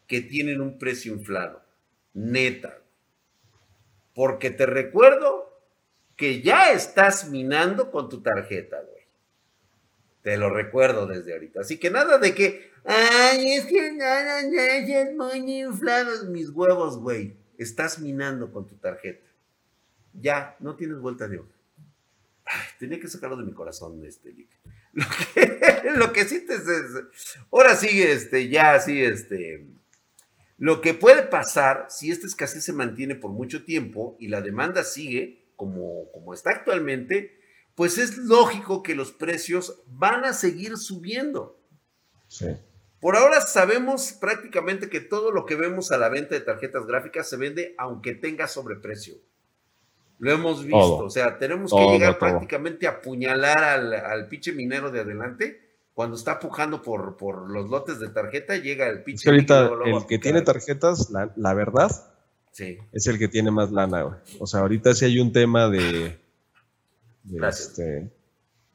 que 0.07 0.21
tienen 0.21 0.59
un 0.59 0.79
precio 0.79 1.13
inflado, 1.13 1.61
neta, 2.13 2.79
porque 4.15 4.49
te 4.49 4.65
recuerdo 4.65 5.53
que 6.15 6.41
ya 6.41 6.71
estás 6.71 7.29
minando 7.29 7.91
con 7.91 8.09
tu 8.09 8.21
tarjeta, 8.21 8.81
güey. 8.81 9.02
Te 10.23 10.37
lo 10.37 10.49
recuerdo 10.49 11.05
desde 11.05 11.33
ahorita. 11.33 11.61
Así 11.61 11.77
que 11.77 11.91
nada 11.91 12.17
de 12.17 12.33
que, 12.33 12.71
ay, 12.85 13.55
es 13.55 13.65
que 13.65 13.91
nada, 13.91 14.39
es 14.39 15.15
muy 15.15 15.59
inflados 15.59 16.25
mis 16.29 16.49
huevos, 16.49 16.97
güey. 16.97 17.35
Estás 17.57 17.99
minando 17.99 18.51
con 18.51 18.65
tu 18.65 18.75
tarjeta. 18.77 19.27
Ya, 20.13 20.55
no 20.59 20.75
tienes 20.75 20.99
vuelta 20.99 21.27
de 21.27 21.39
hoja. 21.39 21.51
tenía 22.79 22.99
que 22.99 23.09
sacarlo 23.09 23.35
de 23.35 23.43
mi 23.43 23.51
corazón, 23.51 24.03
este, 24.05 24.33
Lo 24.93 26.13
que, 26.13 26.23
lo 26.23 26.27
sí 26.27 26.45
te... 26.45 26.53
Ahora 27.51 27.75
sí, 27.75 28.01
este, 28.01 28.47
ya, 28.47 28.79
sí, 28.79 29.03
este... 29.03 29.65
Lo 30.57 30.79
que 30.79 30.93
puede 30.93 31.23
pasar 31.23 31.87
si 31.89 32.11
esta 32.11 32.27
escasez 32.27 32.63
se 32.63 32.71
mantiene 32.71 33.15
por 33.15 33.31
mucho 33.31 33.65
tiempo 33.65 34.15
y 34.19 34.29
la 34.29 34.39
demanda 34.39 34.83
sigue 34.83 35.43
como, 35.57 36.09
como 36.13 36.33
está 36.33 36.51
actualmente, 36.51 37.42
pues 37.75 37.97
es 37.97 38.17
lógico 38.17 38.83
que 38.83 38.95
los 38.95 39.11
precios 39.11 39.81
van 39.87 40.25
a 40.25 40.33
seguir 40.33 40.77
subiendo. 40.77 41.59
Sí. 42.27 42.47
Por 42.99 43.17
ahora 43.17 43.41
sabemos 43.41 44.13
prácticamente 44.13 44.89
que 44.89 45.01
todo 45.01 45.31
lo 45.31 45.45
que 45.45 45.55
vemos 45.55 45.91
a 45.91 45.97
la 45.97 46.07
venta 46.07 46.35
de 46.35 46.41
tarjetas 46.41 46.85
gráficas 46.85 47.29
se 47.29 47.35
vende 47.35 47.75
aunque 47.77 48.15
tenga 48.15 48.47
sobreprecio. 48.47 49.15
Lo 50.19 50.31
hemos 50.31 50.63
visto, 50.63 50.99
o 50.99 51.09
sea, 51.09 51.37
tenemos 51.37 51.73
que 51.73 51.85
llegar 51.85 52.17
prácticamente 52.17 52.87
a 52.87 52.91
apuñalar 52.91 53.61
al, 53.61 54.27
pinche 54.29 54.53
minero 54.53 54.89
de 54.89 55.01
adelante. 55.01 55.59
Cuando 55.93 56.15
está 56.15 56.39
pujando 56.39 56.81
por, 56.81 57.17
por 57.17 57.51
los 57.51 57.69
lotes 57.69 57.99
de 57.99 58.07
tarjeta, 58.07 58.55
llega 58.55 58.87
el 58.87 59.03
pinche. 59.03 59.19
Es 59.19 59.23
que 59.23 59.29
ahorita 59.53 59.69
el 59.85 60.05
que 60.07 60.19
tiene 60.19 60.41
tarjetas, 60.41 61.11
la, 61.11 61.53
verdad, 61.53 61.91
sí. 62.51 62.77
es 62.93 63.05
el 63.07 63.19
que 63.19 63.27
tiene 63.27 63.51
más 63.51 63.69
lana. 63.71 64.23
O 64.39 64.47
sea, 64.47 64.61
ahorita 64.61 64.95
sí 64.95 65.03
hay 65.03 65.19
un 65.19 65.33
tema 65.33 65.69
de 65.69 66.22
Gracias. 67.23 67.69
Este, 67.69 68.11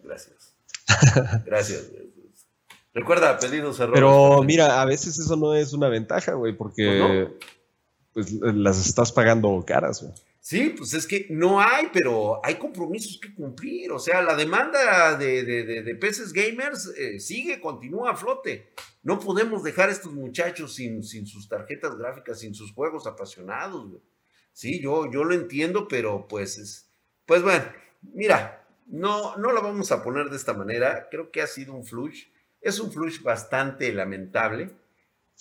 Gracias. 0.03 0.55
Gracias. 1.45 1.91
Recuerda, 2.95 3.39
pedidos 3.39 3.79
errores. 3.79 4.01
Pero 4.01 4.43
mira, 4.43 4.81
a 4.81 4.85
veces 4.85 5.19
eso 5.19 5.37
no 5.37 5.55
es 5.55 5.73
una 5.73 5.89
ventaja, 5.89 6.33
güey, 6.33 6.57
porque 6.57 7.29
pues, 8.13 8.33
las 8.33 8.85
estás 8.87 9.13
pagando 9.13 9.63
caras, 9.67 10.03
güey. 10.03 10.15
Sí, 10.41 10.71
pues 10.71 10.95
es 10.95 11.07
que 11.07 11.27
no 11.29 11.61
hay, 11.61 11.89
pero 11.93 12.41
hay 12.43 12.55
compromisos 12.55 13.21
que 13.21 13.35
cumplir. 13.35 13.93
O 13.93 13.99
sea, 13.99 14.23
la 14.23 14.35
demanda 14.35 15.15
de, 15.19 15.45
de, 15.45 15.95
peces 15.97 16.33
gamers 16.33 16.87
eh, 16.97 17.21
sigue, 17.21 17.61
continúa 17.61 18.13
a 18.13 18.17
flote. 18.17 18.73
No 19.03 19.21
podemos 19.21 19.63
dejar 19.63 19.91
a 19.91 19.93
estos 19.93 20.15
muchachos 20.15 20.75
sin, 20.75 21.05
sin 21.05 21.27
sus 21.27 21.49
tarjetas 21.49 21.99
gráficas, 21.99 22.41
sin 22.41 22.55
sus 22.55 22.73
juegos 22.73 23.07
apasionados. 23.07 23.91
Güey. 23.91 24.03
Sí, 24.55 24.81
yo, 24.81 25.11
yo 25.13 25.23
lo 25.23 25.35
entiendo, 25.35 25.87
pero 25.87 26.27
pues, 26.27 26.57
es, 26.57 26.89
pues 27.27 27.43
bueno, 27.43 27.67
Mira, 28.03 28.67
no, 28.87 29.37
no 29.37 29.53
lo 29.53 29.63
vamos 29.63 29.93
a 29.93 30.03
poner 30.03 30.31
de 30.31 30.37
esta 30.37 30.55
manera. 30.55 31.09
Creo 31.11 31.31
que 31.31 31.43
ha 31.43 31.47
sido 31.47 31.75
un 31.75 31.85
flush. 31.85 32.25
Es 32.61 32.81
un 32.81 32.91
flush 32.91 33.23
bastante 33.23 33.93
lamentable, 33.93 34.71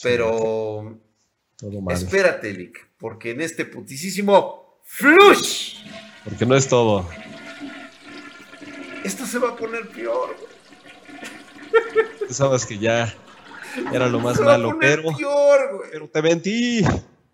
pero 0.03 0.99
espérate, 1.89 2.53
Lick, 2.53 2.89
porque 2.99 3.31
en 3.31 3.41
este 3.41 3.65
putisísimo 3.65 4.79
flush. 4.83 5.83
Porque 6.23 6.45
no 6.45 6.55
es 6.55 6.67
todo. 6.67 7.09
Esto 9.03 9.25
se 9.25 9.39
va 9.39 9.49
a 9.49 9.55
poner 9.55 9.87
peor. 9.89 10.35
Tú 12.27 12.33
sabes 12.33 12.65
que 12.65 12.77
ya 12.77 13.13
era 13.91 14.07
lo 14.07 14.19
más 14.19 14.39
malo, 14.39 14.77
pero, 14.79 15.03
pero 15.91 16.07
te 16.09 16.21
mentí. 16.21 16.83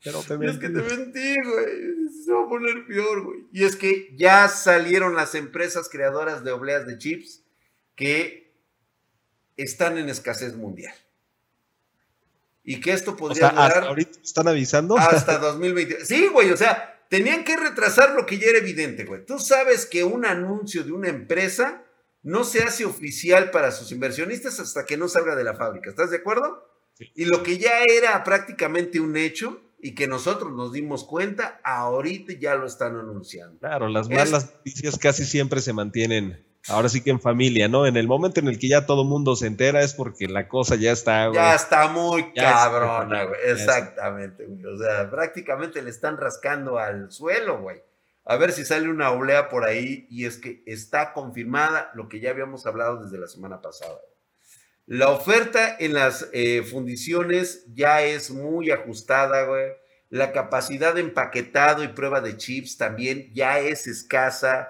Pero 0.03 0.21
te 0.21 0.37
mentí. 0.37 0.55
Es 0.55 0.59
que 0.59 0.69
te 0.69 0.95
mentí, 0.95 1.35
güey 1.43 2.03
se 2.23 2.31
va 2.31 2.43
a 2.43 2.49
poner 2.49 2.85
peor, 2.85 3.23
güey. 3.23 3.39
Y 3.51 3.63
es 3.63 3.75
que 3.75 4.13
ya 4.15 4.47
salieron 4.47 5.15
las 5.15 5.35
empresas 5.35 5.89
creadoras 5.89 6.43
de 6.43 6.51
obleas 6.51 6.87
de 6.87 6.97
chips 6.97 7.43
que 7.95 8.53
están 9.57 9.97
en 9.97 10.09
escasez 10.09 10.55
mundial. 10.55 10.93
Y 12.63 12.79
que 12.79 12.93
esto 12.93 13.15
podría 13.17 13.49
durar. 13.49 13.83
ahorita 13.83 14.19
están 14.23 14.47
avisando. 14.47 14.97
Hasta 14.97 15.37
2020. 15.39 16.05
Sí, 16.05 16.27
güey, 16.27 16.51
o 16.51 16.57
sea, 16.57 17.05
tenían 17.09 17.43
que 17.43 17.57
retrasar 17.57 18.15
lo 18.15 18.25
que 18.25 18.37
ya 18.37 18.47
era 18.47 18.59
evidente, 18.59 19.03
güey. 19.03 19.25
Tú 19.25 19.37
sabes 19.37 19.85
que 19.85 20.03
un 20.03 20.25
anuncio 20.25 20.83
de 20.83 20.93
una 20.93 21.09
empresa 21.09 21.83
no 22.21 22.45
se 22.45 22.63
hace 22.63 22.85
oficial 22.85 23.51
para 23.51 23.71
sus 23.71 23.91
inversionistas 23.91 24.59
hasta 24.61 24.85
que 24.85 24.95
no 24.95 25.09
salga 25.09 25.35
de 25.35 25.43
la 25.43 25.55
fábrica. 25.55 25.89
¿Estás 25.89 26.09
de 26.09 26.17
acuerdo? 26.17 26.69
Y 27.15 27.25
lo 27.25 27.43
que 27.43 27.57
ya 27.57 27.83
era 27.83 28.23
prácticamente 28.23 29.01
un 29.01 29.17
hecho, 29.17 29.61
y 29.83 29.95
que 29.95 30.07
nosotros 30.07 30.53
nos 30.53 30.71
dimos 30.71 31.03
cuenta, 31.03 31.59
ahorita 31.63 32.33
ya 32.39 32.55
lo 32.55 32.65
están 32.65 32.95
anunciando. 32.95 33.59
Claro, 33.59 33.89
las 33.89 34.09
malas 34.09 34.55
noticias 34.55 34.97
casi 34.97 35.25
siempre 35.25 35.59
se 35.59 35.73
mantienen, 35.73 36.41
ahora 36.69 36.87
sí 36.87 37.01
que 37.01 37.09
en 37.09 37.19
familia, 37.19 37.67
¿no? 37.67 37.85
En 37.85 37.97
el 37.97 38.07
momento 38.07 38.39
en 38.39 38.47
el 38.47 38.57
que 38.57 38.69
ya 38.69 38.85
todo 38.85 39.03
mundo 39.03 39.35
se 39.35 39.45
entera 39.45 39.81
es 39.81 39.93
porque 39.93 40.29
la 40.29 40.47
cosa 40.47 40.75
ya 40.77 40.93
está, 40.93 41.27
güey. 41.27 41.35
Ya 41.35 41.53
está 41.53 41.89
muy 41.89 42.31
cabrona, 42.33 43.25
güey. 43.25 43.39
Exactamente, 43.45 44.45
güey. 44.45 44.65
O 44.65 44.77
sea, 44.77 45.11
prácticamente 45.11 45.81
le 45.81 45.89
están 45.89 46.15
rascando 46.15 46.79
al 46.79 47.11
suelo, 47.11 47.59
güey. 47.59 47.81
A 48.23 48.37
ver 48.37 48.53
si 48.53 48.63
sale 48.63 48.89
una 48.89 49.11
olea 49.11 49.49
por 49.49 49.65
ahí 49.65 50.07
y 50.09 50.23
es 50.23 50.37
que 50.37 50.63
está 50.65 51.11
confirmada 51.11 51.91
lo 51.93 52.07
que 52.07 52.21
ya 52.21 52.29
habíamos 52.29 52.65
hablado 52.65 53.03
desde 53.03 53.17
la 53.17 53.27
semana 53.27 53.61
pasada. 53.61 53.99
La 54.85 55.09
oferta 55.09 55.77
en 55.79 55.93
las 55.93 56.29
eh, 56.33 56.61
fundiciones 56.63 57.65
ya 57.73 58.03
es 58.03 58.31
muy 58.31 58.71
ajustada, 58.71 59.45
güey. 59.45 59.71
La 60.09 60.31
capacidad 60.31 60.93
de 60.93 61.01
empaquetado 61.01 61.83
y 61.83 61.87
prueba 61.87 62.21
de 62.21 62.37
chips 62.37 62.77
también 62.77 63.31
ya 63.33 63.59
es 63.59 63.87
escasa. 63.87 64.69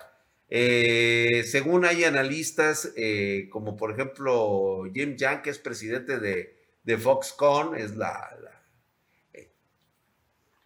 Eh, 0.50 1.43
según 1.48 1.84
hay 1.84 2.03
analistas, 2.03 2.93
eh, 2.96 3.50
como 3.51 3.75
por 3.75 3.91
ejemplo 3.91 4.84
Jim 4.93 5.15
Yang, 5.17 5.41
que 5.41 5.50
es 5.50 5.58
presidente 5.58 6.20
de, 6.20 6.98
Foxconn, 6.98 7.75
es 7.75 7.96
la, 7.96 8.29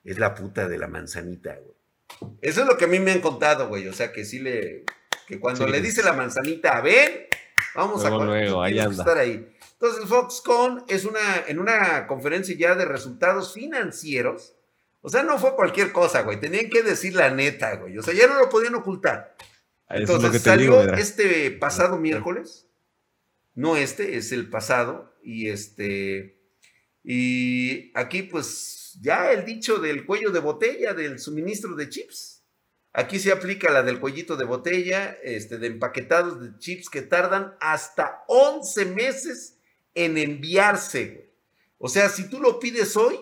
es 0.04 0.20
la 0.20 0.36
puta 0.36 0.68
de 0.68 0.78
la 0.78 0.88
manzanita, 0.88 1.56
güey. 1.56 1.78
Eso 2.42 2.62
es 2.62 2.68
lo 2.68 2.78
que 2.78 2.86
a 2.86 2.90
mí 2.90 3.00
me 3.00 3.12
han 3.12 3.22
contado, 3.22 3.70
güey. 3.70 3.88
O 3.88 3.94
sea 3.94 4.12
que 4.12 4.26
sí 4.26 4.40
le, 4.40 4.84
que 5.28 5.40
cuando 5.40 5.68
le 5.68 5.82
dice 5.82 6.04
la 6.04 6.14
manzanita 6.14 6.78
a 6.78 6.82
ver, 6.82 7.30
Vamos 7.76 8.04
a 8.06 8.10
luego, 8.10 8.62
ahí 8.62 8.80
estar 8.80 9.18
ahí. 9.18 9.54
Entonces, 9.74 10.06
Foxconn 10.06 10.84
es 10.88 11.06
una, 11.06 11.20
en 11.48 11.60
una 11.60 12.08
conferencia 12.08 12.56
ya 12.58 12.76
de 12.76 12.86
resultados 12.86 13.54
financieros. 13.54 14.56
O 15.02 15.10
sea, 15.10 15.24
no 15.24 15.38
fue 15.38 15.56
cualquier 15.56 15.92
cosa, 15.92 16.24
güey. 16.24 16.40
Tenían 16.40 16.70
que 16.70 16.82
decir 16.82 17.16
la 17.16 17.30
neta, 17.30 17.76
güey. 17.76 17.98
O 17.98 18.02
sea, 18.02 18.14
ya 18.14 18.28
no 18.28 18.40
lo 18.40 18.50
podían 18.50 18.76
ocultar. 18.76 19.36
Entonces, 19.90 20.42
salió 20.42 20.82
este 20.94 21.52
pasado 21.52 21.98
miércoles 21.98 22.68
no 23.58 23.76
este, 23.76 24.18
es 24.18 24.32
el 24.32 24.50
pasado. 24.50 25.14
Y 25.24 25.50
este, 25.50 26.38
y 27.04 27.92
aquí 27.96 28.22
pues 28.22 28.98
ya 29.02 29.32
el 29.32 29.44
dicho 29.44 29.80
del 29.80 30.06
cuello 30.06 30.32
de 30.32 30.40
botella 30.40 30.94
del 30.94 31.20
suministro 31.20 31.76
de 31.76 31.90
chips. 31.90 32.37
Aquí 32.98 33.20
se 33.20 33.32
aplica 33.32 33.72
la 33.72 33.84
del 33.84 34.00
cuellito 34.00 34.36
de 34.38 34.46
botella, 34.46 35.16
este, 35.22 35.60
de 35.60 35.68
empaquetados 35.68 36.42
de 36.42 36.58
chips 36.58 36.90
que 36.90 37.04
tardan 37.04 37.54
hasta 37.60 38.24
11 38.28 38.86
meses 38.86 39.60
en 39.94 40.18
enviarse. 40.18 41.32
O 41.78 41.90
sea, 41.90 42.10
si 42.10 42.28
tú 42.28 42.40
lo 42.40 42.60
pides 42.60 42.98
hoy, 42.98 43.20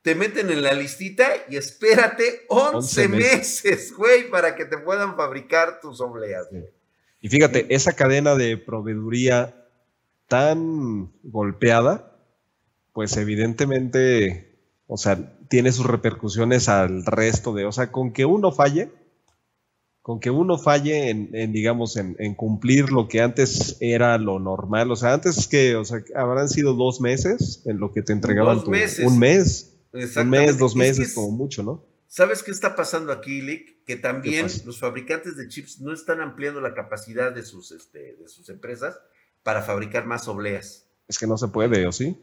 te 0.00 0.14
meten 0.14 0.48
en 0.48 0.62
la 0.62 0.72
listita 0.72 1.28
y 1.50 1.56
espérate 1.56 2.46
11, 2.48 3.08
meses, 3.08 3.92
güey, 3.94 4.30
para 4.30 4.56
que 4.56 4.64
te 4.64 4.78
puedan 4.78 5.14
fabricar 5.14 5.78
tus 5.82 6.00
obleas. 6.00 6.46
Y 7.20 7.28
fíjate, 7.28 7.66
esa 7.68 7.92
cadena 7.92 8.34
de 8.34 8.56
proveeduría 8.56 9.68
tan 10.26 11.12
golpeada, 11.22 12.16
pues 12.94 13.14
evidentemente, 13.18 14.58
o 14.86 14.96
sea, 14.96 15.38
tiene 15.50 15.70
sus 15.70 15.84
repercusiones 15.84 16.70
al 16.70 17.04
resto 17.04 17.52
de, 17.52 17.66
o 17.66 17.72
sea, 17.72 17.92
con 17.92 18.14
que 18.14 18.24
uno 18.24 18.52
falle, 18.52 19.01
con 20.02 20.18
que 20.18 20.30
uno 20.30 20.58
falle 20.58 21.10
en, 21.10 21.52
digamos, 21.52 21.96
en, 21.96 22.34
cumplir 22.34 22.90
lo 22.90 23.08
que 23.08 23.22
antes 23.22 23.76
era 23.80 24.18
lo 24.18 24.40
normal, 24.40 24.90
o 24.90 24.96
sea, 24.96 25.14
antes 25.14 25.46
que, 25.46 25.76
o 25.76 25.84
sea, 25.84 26.02
habrán 26.16 26.48
sido 26.48 26.74
dos 26.74 27.00
meses 27.00 27.62
en 27.66 27.78
lo 27.78 27.92
que 27.92 28.02
te 28.02 28.12
entregaban 28.12 28.58
un 28.58 28.70
mes, 28.70 28.98
un 28.98 29.18
mes, 29.18 30.58
dos 30.58 30.74
meses, 30.74 31.14
como 31.14 31.30
mucho, 31.30 31.62
¿no? 31.62 31.86
¿Sabes 32.12 32.42
qué 32.42 32.50
está 32.50 32.76
pasando 32.76 33.10
aquí, 33.10 33.40
Lick? 33.40 33.84
Que 33.86 33.96
también 33.96 34.46
los 34.66 34.78
fabricantes 34.78 35.34
de 35.38 35.48
chips 35.48 35.80
no 35.80 35.94
están 35.94 36.20
ampliando 36.20 36.60
la 36.60 36.74
capacidad 36.74 37.32
de 37.32 37.42
sus, 37.42 37.72
este, 37.72 38.16
de 38.16 38.28
sus 38.28 38.50
empresas 38.50 38.98
para 39.42 39.62
fabricar 39.62 40.04
más 40.04 40.28
obleas. 40.28 40.86
Es 41.08 41.18
que 41.18 41.26
no 41.26 41.38
se 41.38 41.48
puede, 41.48 41.86
¿o 41.86 41.92
sí? 41.92 42.18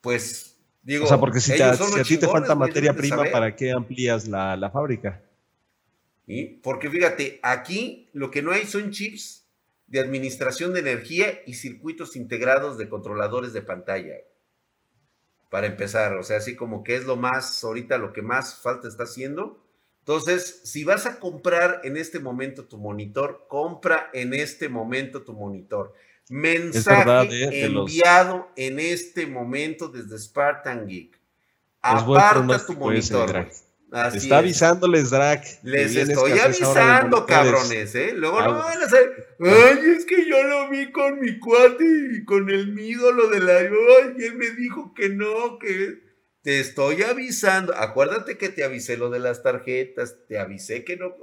Pues, 0.00 0.58
digo. 0.82 1.06
O 1.06 1.08
sea, 1.08 1.18
porque 1.18 1.40
si, 1.40 1.60
a 1.60 1.76
ti 2.06 2.18
te 2.18 2.28
falta 2.28 2.54
materia 2.54 2.94
prima, 2.94 3.24
¿para 3.32 3.56
qué 3.56 3.72
amplías 3.72 4.28
la, 4.28 4.70
fábrica? 4.72 5.20
¿Y? 6.26 6.44
Porque 6.58 6.88
fíjate, 6.90 7.40
aquí 7.42 8.08
lo 8.12 8.30
que 8.30 8.42
no 8.42 8.52
hay 8.52 8.66
son 8.66 8.90
chips 8.90 9.42
de 9.86 10.00
administración 10.00 10.72
de 10.72 10.80
energía 10.80 11.42
y 11.46 11.54
circuitos 11.54 12.16
integrados 12.16 12.78
de 12.78 12.88
controladores 12.88 13.52
de 13.52 13.62
pantalla. 13.62 14.14
Para 15.50 15.66
empezar, 15.66 16.16
o 16.16 16.22
sea, 16.22 16.38
así 16.38 16.56
como 16.56 16.82
que 16.82 16.96
es 16.96 17.04
lo 17.04 17.16
más, 17.16 17.62
ahorita 17.62 17.98
lo 17.98 18.12
que 18.12 18.22
más 18.22 18.54
falta 18.62 18.88
está 18.88 19.02
haciendo. 19.02 19.62
Entonces, 19.98 20.62
si 20.64 20.82
vas 20.82 21.04
a 21.04 21.20
comprar 21.20 21.82
en 21.84 21.96
este 21.96 22.20
momento 22.20 22.64
tu 22.64 22.78
monitor, 22.78 23.44
compra 23.48 24.08
en 24.14 24.32
este 24.32 24.68
momento 24.68 25.22
tu 25.22 25.34
monitor. 25.34 25.92
Mensaje 26.30 27.44
¿eh? 27.44 27.66
enviado 27.66 28.48
en 28.56 28.80
este 28.80 29.26
momento 29.26 29.88
desde 29.88 30.18
Spartan 30.18 30.86
Geek. 30.86 31.20
Aparta 31.82 32.64
tu 32.64 32.72
monitor. 32.72 33.46
Está 33.92 34.38
avisándoles, 34.38 35.10
Drac. 35.10 35.44
Les 35.62 35.94
estoy 35.94 36.38
avisando, 36.38 37.26
cabrones, 37.26 37.94
¿eh? 37.94 38.12
Luego 38.14 38.40
no 38.40 38.54
van 38.54 38.80
a 38.80 38.86
hacer. 38.86 39.36
Ay, 39.38 39.78
es 39.96 40.06
que 40.06 40.26
yo 40.26 40.42
lo 40.44 40.70
vi 40.70 40.90
con 40.92 41.20
mi 41.20 41.38
cuate 41.38 41.84
y 42.14 42.24
con 42.24 42.48
el 42.48 42.72
mi 42.72 42.88
ídolo 42.88 43.28
de 43.28 43.40
la. 43.40 43.58
Ay, 43.58 44.14
y 44.18 44.24
él 44.24 44.34
me 44.36 44.50
dijo 44.50 44.94
que 44.94 45.10
no, 45.10 45.58
que. 45.58 46.10
Te 46.42 46.58
estoy 46.58 47.02
avisando. 47.02 47.72
Acuérdate 47.76 48.36
que 48.36 48.48
te 48.48 48.64
avisé 48.64 48.96
lo 48.96 49.10
de 49.10 49.20
las 49.20 49.42
tarjetas. 49.42 50.16
Te 50.26 50.38
avisé 50.38 50.84
que 50.84 50.96
no, 50.96 51.14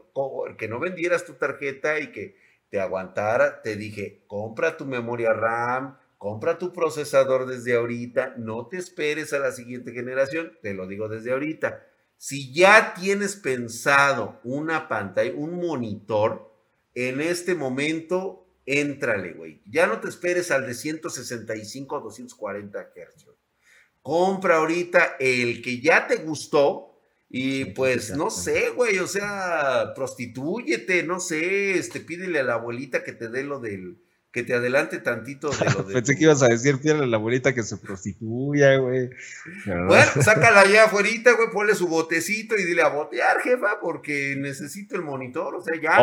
que 0.58 0.68
no 0.68 0.80
vendieras 0.80 1.26
tu 1.26 1.34
tarjeta 1.34 2.00
y 2.00 2.12
que 2.12 2.38
te 2.70 2.80
aguantara, 2.80 3.62
te 3.62 3.76
dije, 3.76 4.24
compra 4.28 4.78
tu 4.78 4.86
memoria 4.86 5.34
RAM, 5.34 5.98
compra 6.18 6.58
tu 6.58 6.72
procesador 6.72 7.48
desde 7.48 7.76
ahorita, 7.76 8.36
no 8.38 8.68
te 8.68 8.78
esperes 8.78 9.34
a 9.34 9.40
la 9.40 9.52
siguiente 9.52 9.92
generación, 9.92 10.58
te 10.62 10.74
lo 10.74 10.88
digo 10.88 11.10
desde 11.10 11.32
ahorita. 11.32 11.89
Si 12.20 12.54
ya 12.54 12.96
tienes 12.96 13.38
pensado 13.38 14.42
una 14.44 14.90
pantalla, 14.90 15.32
un 15.34 15.56
monitor, 15.56 16.54
en 16.94 17.22
este 17.22 17.56
momento, 17.56 18.46
éntrale, 18.66 19.32
güey. 19.32 19.62
Ya 19.66 19.88
no 19.88 20.02
te 20.02 20.10
esperes 20.10 20.52
al 20.52 20.68
de 20.68 20.74
165 20.74 21.96
a 21.96 22.02
240 22.02 22.78
Hz. 22.78 23.26
Compra 24.02 24.58
ahorita 24.58 25.16
el 25.18 25.62
que 25.62 25.80
ya 25.80 26.08
te 26.08 26.18
gustó, 26.18 27.00
y 27.30 27.66
pues 27.66 28.12
no 28.12 28.30
sé, 28.30 28.72
güey, 28.72 29.00
o 29.00 29.08
sea, 29.08 29.94
prostitúyete, 29.96 31.04
no 31.04 31.22
sé, 31.22 31.78
este, 31.78 32.02
pídele 32.02 32.40
a 32.40 32.44
la 32.44 32.56
abuelita 32.56 33.02
que 33.02 33.14
te 33.14 33.30
dé 33.30 33.46
lo 33.46 33.62
del, 33.62 34.04
que 34.32 34.44
te 34.44 34.54
adelante 34.54 35.00
tantito 35.00 35.50
de 35.50 35.66
lo 35.72 35.84
de. 35.84 35.94
Pensé 35.94 36.16
que 36.16 36.24
ibas 36.24 36.44
a 36.44 36.48
decir, 36.48 36.80
a 36.92 37.06
la 37.06 37.18
abuelita 37.18 37.54
que 37.54 37.64
se 37.64 37.78
prostituya, 37.78 38.78
güey. 38.78 39.10
Bueno, 39.66 40.12
sácala 40.22 40.62
allá 40.62 40.86
afuera, 40.86 41.10
güey, 41.36 41.50
ponle 41.52 41.76
su 41.76 41.88
botecito 41.88 42.56
y 42.58 42.64
dile 42.64 42.82
a 42.82 42.90
botear, 42.90 43.42
jefa, 43.42 43.80
porque 43.82 44.36
necesito 44.38 44.96
el 44.96 45.02
monitor, 45.02 45.56
o 45.56 45.62
sea, 45.62 45.80
ya. 45.82 45.98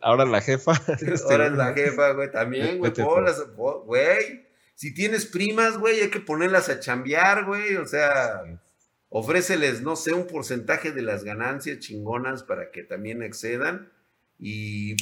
Ahora, 0.00 0.24
la 0.24 0.40
jefa. 0.40 0.72
ahora 1.30 1.46
es 1.46 1.52
la 1.52 1.74
jefa, 1.74 2.12
güey, 2.12 2.30
también, 2.30 2.78
güey, 2.78 2.92
güey. 3.84 4.48
Si 4.74 4.94
tienes 4.94 5.26
primas, 5.26 5.76
güey, 5.76 6.00
hay 6.00 6.08
que 6.08 6.20
ponerlas 6.20 6.68
a 6.68 6.78
chambear, 6.78 7.44
güey, 7.44 7.76
o 7.76 7.86
sea 7.86 8.44
ofréceles, 9.10 9.80
no 9.82 9.96
sé, 9.96 10.12
un 10.12 10.26
porcentaje 10.26 10.92
de 10.92 11.02
las 11.02 11.24
ganancias 11.24 11.78
chingonas 11.78 12.42
para 12.42 12.70
que 12.70 12.82
también 12.82 13.22
excedan 13.22 13.90
y 14.38 14.96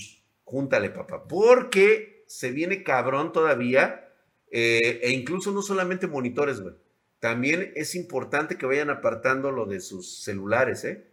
júntale, 0.45 0.91
papá, 0.91 1.27
porque 1.27 2.16
se 2.27 2.51
viene 2.51 2.83
cabrón 2.83 3.33
todavía 3.33 4.09
eh, 4.51 5.01
e 5.03 5.11
incluso 5.11 5.53
no 5.53 5.63
solamente 5.63 6.07
monitores, 6.07 6.61
güey. 6.61 6.75
También 7.21 7.73
es 7.75 7.95
importante 7.95 8.57
que 8.57 8.67
vayan 8.67 8.91
apartando 8.91 9.51
lo 9.51 9.67
de 9.67 9.81
sus 9.81 10.23
celulares, 10.23 10.85
¿eh? 10.85 11.11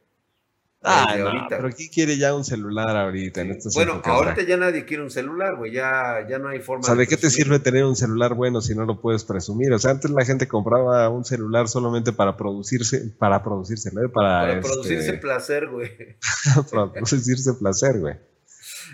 Ah, 0.85 1.15
no, 1.17 1.31
pero 1.47 1.69
¿quién 1.69 1.89
quiere 1.89 2.17
ya 2.17 2.35
un 2.35 2.43
celular 2.43 2.97
ahorita? 2.97 3.39
En 3.39 3.57
bueno, 3.73 4.01
ahorita 4.03 4.43
ya 4.43 4.57
nadie 4.57 4.83
quiere 4.83 5.01
un 5.01 5.09
celular, 5.09 5.55
güey, 5.55 5.71
ya, 5.71 6.27
ya 6.29 6.39
no 6.39 6.49
hay 6.49 6.59
forma. 6.59 6.81
O 6.81 6.83
sea, 6.83 6.95
¿de, 6.95 7.07
qué 7.07 7.15
te 7.15 7.29
sirve 7.29 7.59
tener 7.59 7.85
un 7.85 7.95
celular 7.95 8.33
bueno 8.33 8.59
si 8.59 8.75
no 8.75 8.85
lo 8.85 8.99
puedes 8.99 9.23
presumir? 9.23 9.71
O 9.71 9.79
sea, 9.79 9.91
antes 9.91 10.11
la 10.11 10.25
gente 10.25 10.45
compraba 10.45 11.07
un 11.07 11.23
celular 11.23 11.69
solamente 11.69 12.11
para 12.11 12.35
producirse, 12.35 13.13
para 13.17 13.41
producirse, 13.41 13.91
¿no? 13.93 14.01
Para, 14.11 14.41
para 14.41 14.53
este, 14.53 14.61
producirse 14.61 15.13
placer, 15.13 15.69
güey. 15.69 15.89
para 16.71 16.91
producirse 16.91 17.53
placer, 17.53 17.99
güey. 17.99 18.15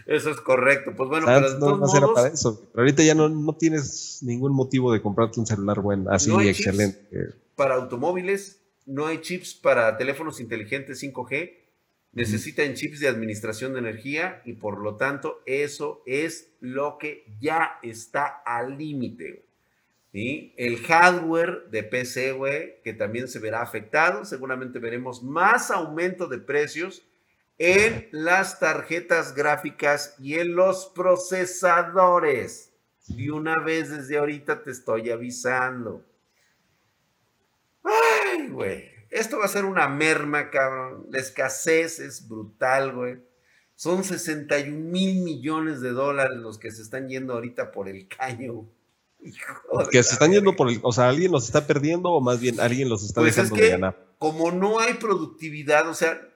Eso 0.10 0.32
es 0.32 0.42
correcto. 0.42 0.94
Pues 0.96 1.10
bueno, 1.10 1.26
pero 1.28 1.60
no, 1.60 1.78
no 1.78 1.98
era 1.98 2.08
para 2.14 2.28
eso. 2.30 2.68
Pero 2.72 2.82
ahorita 2.82 3.04
ya 3.04 3.16
no, 3.16 3.30
no, 3.30 3.56
tienes 3.56 4.20
ningún 4.24 4.54
motivo 4.54 4.92
de 4.92 5.02
comprarte 5.02 5.40
un 5.40 5.46
celular 5.46 5.80
bueno, 5.82 6.10
así 6.12 6.32
excelente. 6.48 7.08
Para 7.56 7.76
automóviles, 7.76 8.60
no 8.86 9.06
hay 9.06 9.22
chips 9.22 9.54
para 9.54 9.98
teléfonos 9.98 10.40
inteligentes 10.40 11.04
5G 11.04 11.60
necesitan 12.12 12.74
chips 12.74 13.00
de 13.00 13.08
administración 13.08 13.74
de 13.74 13.80
energía 13.80 14.42
y 14.46 14.54
por 14.54 14.80
lo 14.80 14.96
tanto 14.96 15.42
eso 15.46 16.02
es 16.06 16.52
lo 16.60 16.98
que 16.98 17.26
ya 17.40 17.80
está 17.84 18.26
al 18.26 18.78
límite. 18.78 19.46
El 20.12 20.78
hardware 20.88 21.70
de 21.70 21.84
PC, 21.84 22.32
güey, 22.32 22.82
que 22.84 22.94
también 22.94 23.28
se 23.28 23.38
verá 23.38 23.62
afectado, 23.62 24.26
seguramente 24.26 24.80
veremos 24.80 25.22
más 25.22 25.70
aumento 25.70 26.28
de 26.28 26.40
precios 26.40 27.04
en 27.60 28.10
las 28.12 28.60
tarjetas 28.60 29.36
gráficas 29.36 30.16
y 30.18 30.40
en 30.40 30.56
los 30.56 30.88
procesadores. 30.96 32.72
Y 33.10 33.30
una 33.30 33.60
vez 33.60 33.90
desde 33.90 34.18
ahorita 34.18 34.64
te 34.64 34.72
estoy 34.72 35.12
avisando. 35.12 36.06
Ay, 37.84 38.48
güey. 38.48 38.90
Esto 39.10 39.40
va 39.40 39.46
a 39.46 39.50
ser 39.50 39.66
una 39.66 39.90
merma, 39.90 40.50
cabrón. 40.50 41.08
La 41.10 41.20
escasez 41.20 42.00
es 42.00 42.28
brutal, 42.28 42.94
güey. 42.96 43.18
Son 43.76 44.04
61 44.04 44.78
mil 44.78 45.22
millones 45.24 45.82
de 45.82 45.90
dólares 45.90 46.38
los 46.38 46.60
que 46.60 46.72
se 46.72 46.82
están 46.82 47.10
yendo 47.10 47.34
ahorita 47.34 47.72
por 47.72 47.90
el 47.90 48.08
caño. 48.08 48.70
que 49.92 50.04
se 50.04 50.14
están 50.14 50.32
yendo 50.32 50.56
por 50.56 50.70
el. 50.70 50.80
O 50.84 50.94
sea, 50.94 51.10
alguien 51.10 51.32
los 51.32 51.46
está 51.46 51.68
perdiendo 51.68 52.10
o 52.10 52.22
más 52.22 52.40
bien 52.40 52.60
alguien 52.60 52.88
los 52.88 53.04
está 53.04 53.22
pues 53.22 53.36
dejando 53.36 53.56
de 53.56 53.70
ganar. 53.70 54.16
Como 54.18 54.52
no 54.52 54.80
hay 54.80 54.94
productividad, 54.96 55.90
o 55.90 55.94
sea, 55.94 56.29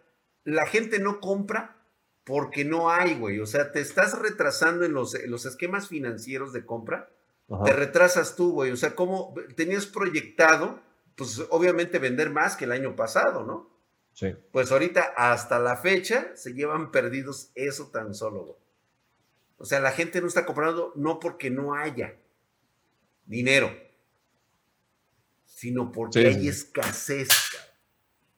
la 0.44 0.66
gente 0.66 1.00
no 1.00 1.20
compra 1.20 1.78
porque 2.24 2.66
no 2.66 2.90
hay, 2.90 3.16
güey. 3.16 3.40
O 3.40 3.46
sea, 3.46 3.72
te 3.72 3.82
estás 3.82 4.18
retrasando 4.18 4.86
en 4.86 4.94
los, 4.94 5.16
los 5.28 5.46
esquemas 5.46 5.88
financieros 5.88 6.54
de 6.54 6.66
compra. 6.66 7.10
Te 7.66 7.74
retrasas 7.74 8.36
tú, 8.36 8.54
güey. 8.54 8.72
O 8.72 8.78
sea, 8.78 8.96
como 8.96 9.34
tenías 9.56 9.86
proyectado 9.86 10.82
pues 11.16 11.44
obviamente 11.50 12.00
vender 12.00 12.30
más 12.30 12.56
que 12.56 12.66
el 12.66 12.72
año 12.72 12.96
pasado, 12.96 13.44
¿no? 13.44 13.70
Sí. 14.14 14.36
Pues 14.52 14.72
ahorita 14.72 15.14
hasta 15.16 15.60
la 15.60 15.78
fecha 15.78 16.36
se 16.36 16.54
llevan 16.54 16.92
perdidos 16.92 17.52
eso 17.56 17.90
tan 17.92 18.14
solo. 18.14 18.60
O 19.58 19.66
sea, 19.66 19.80
la 19.80 19.92
gente 19.92 20.22
no 20.22 20.28
está 20.28 20.46
comprando 20.46 20.92
no 20.96 21.20
porque 21.20 21.50
no 21.50 21.74
haya 21.74 22.16
dinero, 23.26 23.72
sino 25.46 25.92
porque 25.92 26.28
hay 26.28 26.48
escasez. 26.48 27.30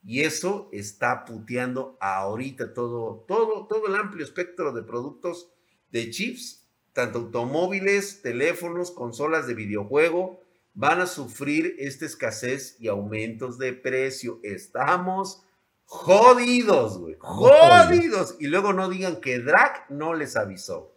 Y 0.05 0.21
eso 0.21 0.69
está 0.71 1.25
puteando 1.25 1.97
ahorita 1.99 2.73
todo, 2.73 3.25
todo, 3.27 3.67
todo 3.67 3.87
el 3.87 3.95
amplio 3.95 4.23
espectro 4.23 4.71
de 4.71 4.83
productos 4.83 5.49
de 5.91 6.09
chips 6.11 6.65
tanto 6.95 7.19
automóviles, 7.19 8.21
teléfonos, 8.21 8.89
consolas 8.89 9.47
de 9.47 9.53
videojuego, 9.53 10.39
van 10.73 11.01
a 11.01 11.07
sufrir 11.07 11.75
esta 11.77 12.05
escasez 12.05 12.77
y 12.79 12.87
aumentos 12.87 13.57
de 13.57 13.73
precio. 13.73 14.39
Estamos 14.43 15.43
jodidos, 15.83 16.97
güey. 16.97 17.17
Jodidos. 17.19 18.37
Y 18.39 18.47
luego 18.47 18.71
no 18.71 18.87
digan 18.87 19.19
que 19.19 19.39
Drac 19.39 19.89
no 19.89 20.13
les 20.13 20.37
avisó. 20.37 20.95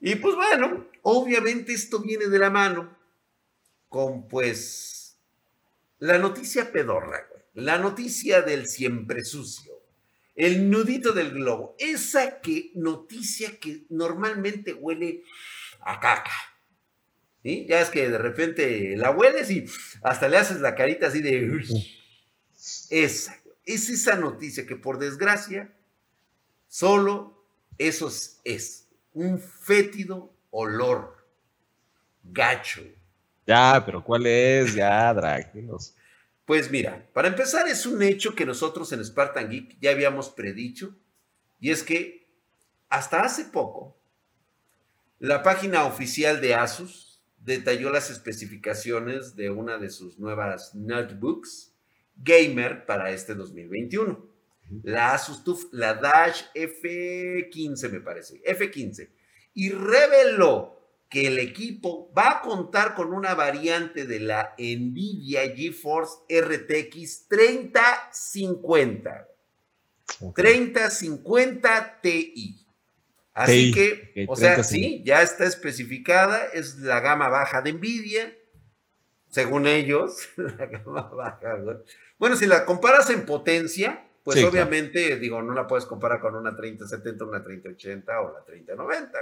Y 0.00 0.14
pues 0.14 0.34
bueno, 0.34 0.86
obviamente 1.02 1.74
esto 1.74 2.00
viene 2.00 2.28
de 2.28 2.38
la 2.38 2.48
mano 2.48 2.96
con 3.90 4.26
pues 4.26 5.18
la 5.98 6.16
noticia 6.16 6.72
pedorra, 6.72 7.26
güey. 7.28 7.35
La 7.56 7.78
noticia 7.78 8.42
del 8.42 8.66
siempre 8.66 9.24
sucio. 9.24 9.72
El 10.34 10.68
nudito 10.70 11.12
del 11.12 11.30
globo. 11.30 11.74
Esa 11.78 12.40
que 12.40 12.70
noticia 12.74 13.58
que 13.58 13.86
normalmente 13.88 14.74
huele 14.74 15.22
a 15.80 15.98
caca. 15.98 16.30
¿Sí? 17.42 17.66
Ya 17.66 17.80
es 17.80 17.88
que 17.88 18.10
de 18.10 18.18
repente 18.18 18.94
la 18.96 19.10
hueles 19.10 19.50
y 19.50 19.64
hasta 20.02 20.28
le 20.28 20.36
haces 20.36 20.60
la 20.60 20.74
carita 20.74 21.06
así 21.06 21.22
de... 21.22 21.64
Esa, 22.90 23.40
es 23.64 23.88
esa 23.88 24.16
noticia 24.16 24.66
que 24.66 24.76
por 24.76 24.98
desgracia 24.98 25.72
solo 26.68 27.42
eso 27.78 28.10
es, 28.44 28.88
un 29.14 29.40
fétido 29.40 30.30
olor 30.50 31.26
gacho. 32.22 32.82
Ya, 33.46 33.82
pero 33.86 34.04
¿cuál 34.04 34.26
es? 34.26 34.74
Ya, 34.74 35.14
Dráculos. 35.14 35.94
Pues 36.46 36.70
mira, 36.70 37.10
para 37.12 37.26
empezar 37.26 37.66
es 37.66 37.86
un 37.86 38.02
hecho 38.02 38.36
que 38.36 38.46
nosotros 38.46 38.92
en 38.92 39.04
Spartan 39.04 39.50
Geek 39.50 39.78
ya 39.80 39.90
habíamos 39.90 40.30
predicho 40.30 40.94
y 41.58 41.72
es 41.72 41.82
que 41.82 42.28
hasta 42.88 43.22
hace 43.22 43.46
poco 43.46 43.98
la 45.18 45.42
página 45.42 45.84
oficial 45.86 46.40
de 46.40 46.54
Asus 46.54 47.20
detalló 47.38 47.90
las 47.90 48.10
especificaciones 48.10 49.34
de 49.34 49.50
una 49.50 49.78
de 49.78 49.90
sus 49.90 50.20
nuevas 50.20 50.72
notebooks 50.74 51.74
gamer 52.16 52.86
para 52.86 53.10
este 53.10 53.34
2021. 53.34 54.24
La 54.84 55.14
Asus 55.14 55.42
TUF, 55.42 55.66
la 55.72 55.94
Dash 55.94 56.42
F15 56.54 57.90
me 57.90 58.00
parece, 58.00 58.40
F15. 58.44 59.10
Y 59.54 59.70
reveló 59.70 60.75
que 61.08 61.28
el 61.28 61.38
equipo 61.38 62.12
va 62.12 62.30
a 62.30 62.40
contar 62.40 62.94
con 62.94 63.12
una 63.12 63.34
variante 63.34 64.06
de 64.06 64.20
la 64.20 64.54
Nvidia 64.58 65.54
GeForce 65.54 66.14
RTX 66.28 67.28
3050. 67.28 69.28
3050 70.34 72.00
Ti. 72.00 72.66
Así 73.34 73.70
que, 73.72 74.24
o 74.28 74.36
sea, 74.36 74.64
sí, 74.64 75.02
ya 75.04 75.22
está 75.22 75.44
especificada, 75.44 76.46
es 76.54 76.78
la 76.78 77.00
gama 77.00 77.28
baja 77.28 77.60
de 77.60 77.74
Nvidia, 77.74 78.34
según 79.28 79.66
ellos, 79.66 80.30
la 80.36 80.64
gama 80.66 81.02
baja, 81.02 81.58
bueno, 82.18 82.36
si 82.36 82.46
la 82.46 82.64
comparas 82.64 83.10
en 83.10 83.26
potencia, 83.26 84.08
pues 84.24 84.42
obviamente, 84.42 85.18
digo, 85.18 85.42
no 85.42 85.52
la 85.54 85.66
puedes 85.66 85.84
comparar 85.84 86.18
con 86.18 86.34
una 86.34 86.56
3070, 86.56 87.26
una 87.26 87.44
3080 87.44 88.20
o 88.22 88.32
la 88.32 88.42
3090. 88.44 89.18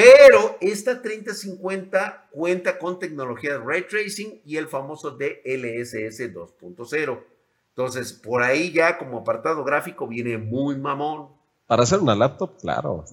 Pero 0.00 0.56
esta 0.60 1.02
3050 1.02 2.28
cuenta 2.30 2.78
con 2.78 2.98
tecnología 2.98 3.52
de 3.52 3.58
ray 3.58 3.82
tracing 3.82 4.40
y 4.44 4.56
el 4.56 4.66
famoso 4.68 5.10
DLSS 5.10 6.32
2.0. 6.32 7.24
Entonces, 7.70 8.12
por 8.12 8.42
ahí 8.42 8.72
ya 8.72 8.96
como 8.98 9.18
apartado 9.18 9.62
gráfico 9.62 10.06
viene 10.06 10.38
muy 10.38 10.76
mamón. 10.76 11.28
Para 11.66 11.82
hacer 11.82 12.00
una 12.00 12.16
laptop, 12.16 12.58
claro. 12.60 13.04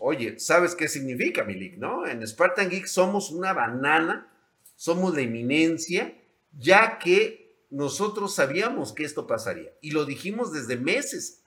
oye, 0.00 0.38
¿sabes 0.38 0.74
qué 0.74 0.88
significa, 0.88 1.44
Milik? 1.44 1.76
¿No? 1.76 2.06
En 2.06 2.26
Spartan 2.26 2.68
Geek 2.68 2.86
somos 2.86 3.30
una 3.30 3.52
banana, 3.52 4.32
somos 4.76 5.14
la 5.14 5.20
eminencia, 5.20 6.16
ya 6.58 6.98
que 6.98 7.66
nosotros 7.70 8.34
sabíamos 8.34 8.92
que 8.92 9.04
esto 9.04 9.26
pasaría 9.26 9.70
y 9.80 9.92
lo 9.92 10.04
dijimos 10.04 10.52
desde 10.52 10.76
meses 10.76 11.44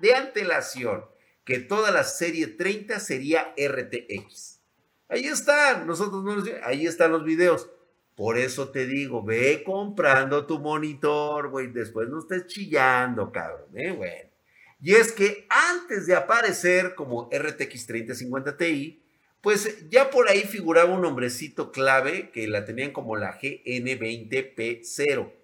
de 0.00 0.14
antelación, 0.14 1.04
que 1.48 1.58
toda 1.60 1.90
la 1.90 2.04
serie 2.04 2.46
30 2.46 3.00
sería 3.00 3.54
RTX. 3.56 4.60
Ahí 5.08 5.24
está, 5.24 5.82
nosotros 5.82 6.22
no 6.22 6.44
ahí 6.62 6.86
están 6.86 7.10
los 7.10 7.24
videos. 7.24 7.70
Por 8.14 8.36
eso 8.36 8.68
te 8.68 8.84
digo, 8.84 9.24
ve 9.24 9.62
comprando 9.64 10.44
tu 10.44 10.58
monitor, 10.58 11.48
güey, 11.48 11.68
después 11.68 12.06
no 12.10 12.18
estés 12.18 12.48
chillando, 12.48 13.32
cabrón, 13.32 13.70
¿eh? 13.74 13.92
Bueno. 13.92 14.30
Y 14.78 14.92
es 14.92 15.10
que 15.10 15.46
antes 15.48 16.06
de 16.06 16.16
aparecer 16.16 16.94
como 16.94 17.30
RTX 17.32 17.86
3050 17.86 18.58
Ti, 18.58 19.02
pues 19.40 19.88
ya 19.88 20.10
por 20.10 20.28
ahí 20.28 20.42
figuraba 20.42 20.92
un 20.94 21.00
nombrecito 21.00 21.72
clave 21.72 22.30
que 22.30 22.46
la 22.46 22.66
tenían 22.66 22.92
como 22.92 23.16
la 23.16 23.40
GN20P0 23.40 25.37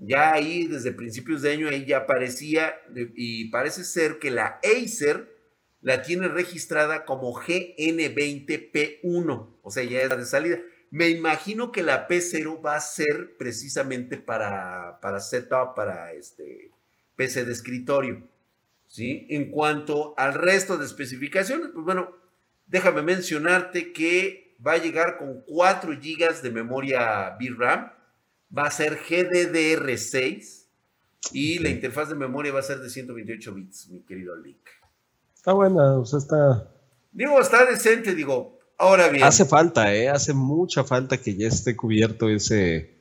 ya 0.00 0.32
ahí, 0.32 0.66
desde 0.66 0.92
principios 0.92 1.42
de 1.42 1.52
año, 1.52 1.68
ahí 1.68 1.84
ya 1.84 1.98
aparecía 1.98 2.74
y 3.14 3.50
parece 3.50 3.84
ser 3.84 4.18
que 4.18 4.30
la 4.30 4.58
Acer 4.64 5.38
la 5.82 6.00
tiene 6.02 6.28
registrada 6.28 7.04
como 7.04 7.34
GN20P1, 7.34 9.56
o 9.62 9.70
sea, 9.70 9.84
ya 9.84 10.00
era 10.00 10.16
de 10.16 10.24
salida. 10.24 10.58
Me 10.90 11.08
imagino 11.08 11.70
que 11.70 11.82
la 11.82 12.08
P0 12.08 12.64
va 12.64 12.76
a 12.76 12.80
ser 12.80 13.36
precisamente 13.38 14.16
para, 14.16 14.98
para 15.00 15.20
setup, 15.20 15.74
para 15.76 16.12
este 16.12 16.72
PC 17.16 17.44
de 17.44 17.52
escritorio. 17.52 18.26
¿sí? 18.86 19.26
En 19.30 19.50
cuanto 19.50 20.14
al 20.16 20.34
resto 20.34 20.76
de 20.76 20.86
especificaciones, 20.86 21.68
pues 21.72 21.84
bueno, 21.84 22.16
déjame 22.66 23.02
mencionarte 23.02 23.92
que 23.92 24.56
va 24.66 24.72
a 24.72 24.78
llegar 24.78 25.16
con 25.16 25.42
4 25.46 25.92
GB 25.92 26.42
de 26.42 26.50
memoria 26.50 27.36
VRAM 27.38 27.99
va 28.56 28.64
a 28.64 28.70
ser 28.70 28.98
GDDR6 28.98 30.66
y 31.32 31.58
la 31.58 31.68
interfaz 31.68 32.08
de 32.08 32.14
memoria 32.14 32.52
va 32.52 32.60
a 32.60 32.64
ser 32.64 32.80
de 32.80 32.90
128 32.90 33.54
bits, 33.54 33.88
mi 33.88 34.00
querido 34.00 34.36
Link. 34.36 34.66
Está 35.34 35.52
buena, 35.52 35.98
o 35.98 36.04
sea, 36.04 36.18
está... 36.18 36.70
Digo, 37.12 37.40
está 37.40 37.64
decente, 37.64 38.14
digo, 38.14 38.58
ahora 38.78 39.08
bien. 39.08 39.24
Hace 39.24 39.44
falta, 39.44 39.94
¿eh? 39.94 40.08
Hace 40.08 40.32
mucha 40.32 40.84
falta 40.84 41.16
que 41.18 41.34
ya 41.34 41.48
esté 41.48 41.76
cubierto 41.76 42.28
ese, 42.28 43.00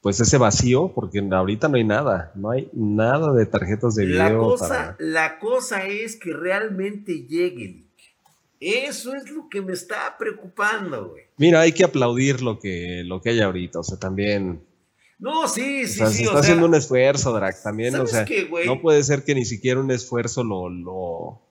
pues 0.00 0.20
ese 0.20 0.38
vacío, 0.38 0.92
porque 0.94 1.26
ahorita 1.30 1.68
no 1.68 1.76
hay 1.76 1.84
nada, 1.84 2.32
no 2.34 2.50
hay 2.50 2.70
nada 2.72 3.32
de 3.32 3.46
tarjetas 3.46 3.94
de 3.94 4.06
video. 4.06 4.28
La 4.28 4.36
cosa, 4.36 4.96
la 4.98 5.38
cosa 5.38 5.86
es 5.86 6.16
que 6.16 6.32
realmente 6.32 7.26
llegue, 7.26 7.85
eso 8.60 9.14
es 9.14 9.30
lo 9.30 9.48
que 9.48 9.60
me 9.62 9.72
está 9.72 10.16
preocupando, 10.18 11.10
güey. 11.10 11.24
Mira, 11.36 11.60
hay 11.60 11.72
que 11.72 11.84
aplaudir 11.84 12.42
lo 12.42 12.58
que, 12.58 13.02
lo 13.04 13.20
que 13.20 13.30
hay 13.30 13.40
ahorita, 13.40 13.80
o 13.80 13.84
sea, 13.84 13.98
también. 13.98 14.62
No, 15.18 15.48
sí, 15.48 15.86
sí, 15.86 16.02
o 16.02 16.06
sea, 16.06 16.06
sí. 16.08 16.16
Se 16.18 16.24
está 16.24 16.38
haciendo 16.40 16.66
un 16.66 16.74
esfuerzo, 16.74 17.32
Drac, 17.32 17.62
también, 17.62 17.94
o 17.96 18.06
sea, 18.06 18.26
no 18.66 18.80
puede 18.80 19.02
ser 19.02 19.24
que 19.24 19.34
ni 19.34 19.44
siquiera 19.44 19.80
un 19.80 19.90
esfuerzo 19.90 20.44
lo, 20.44 20.68
lo 20.68 20.92
o 20.94 21.42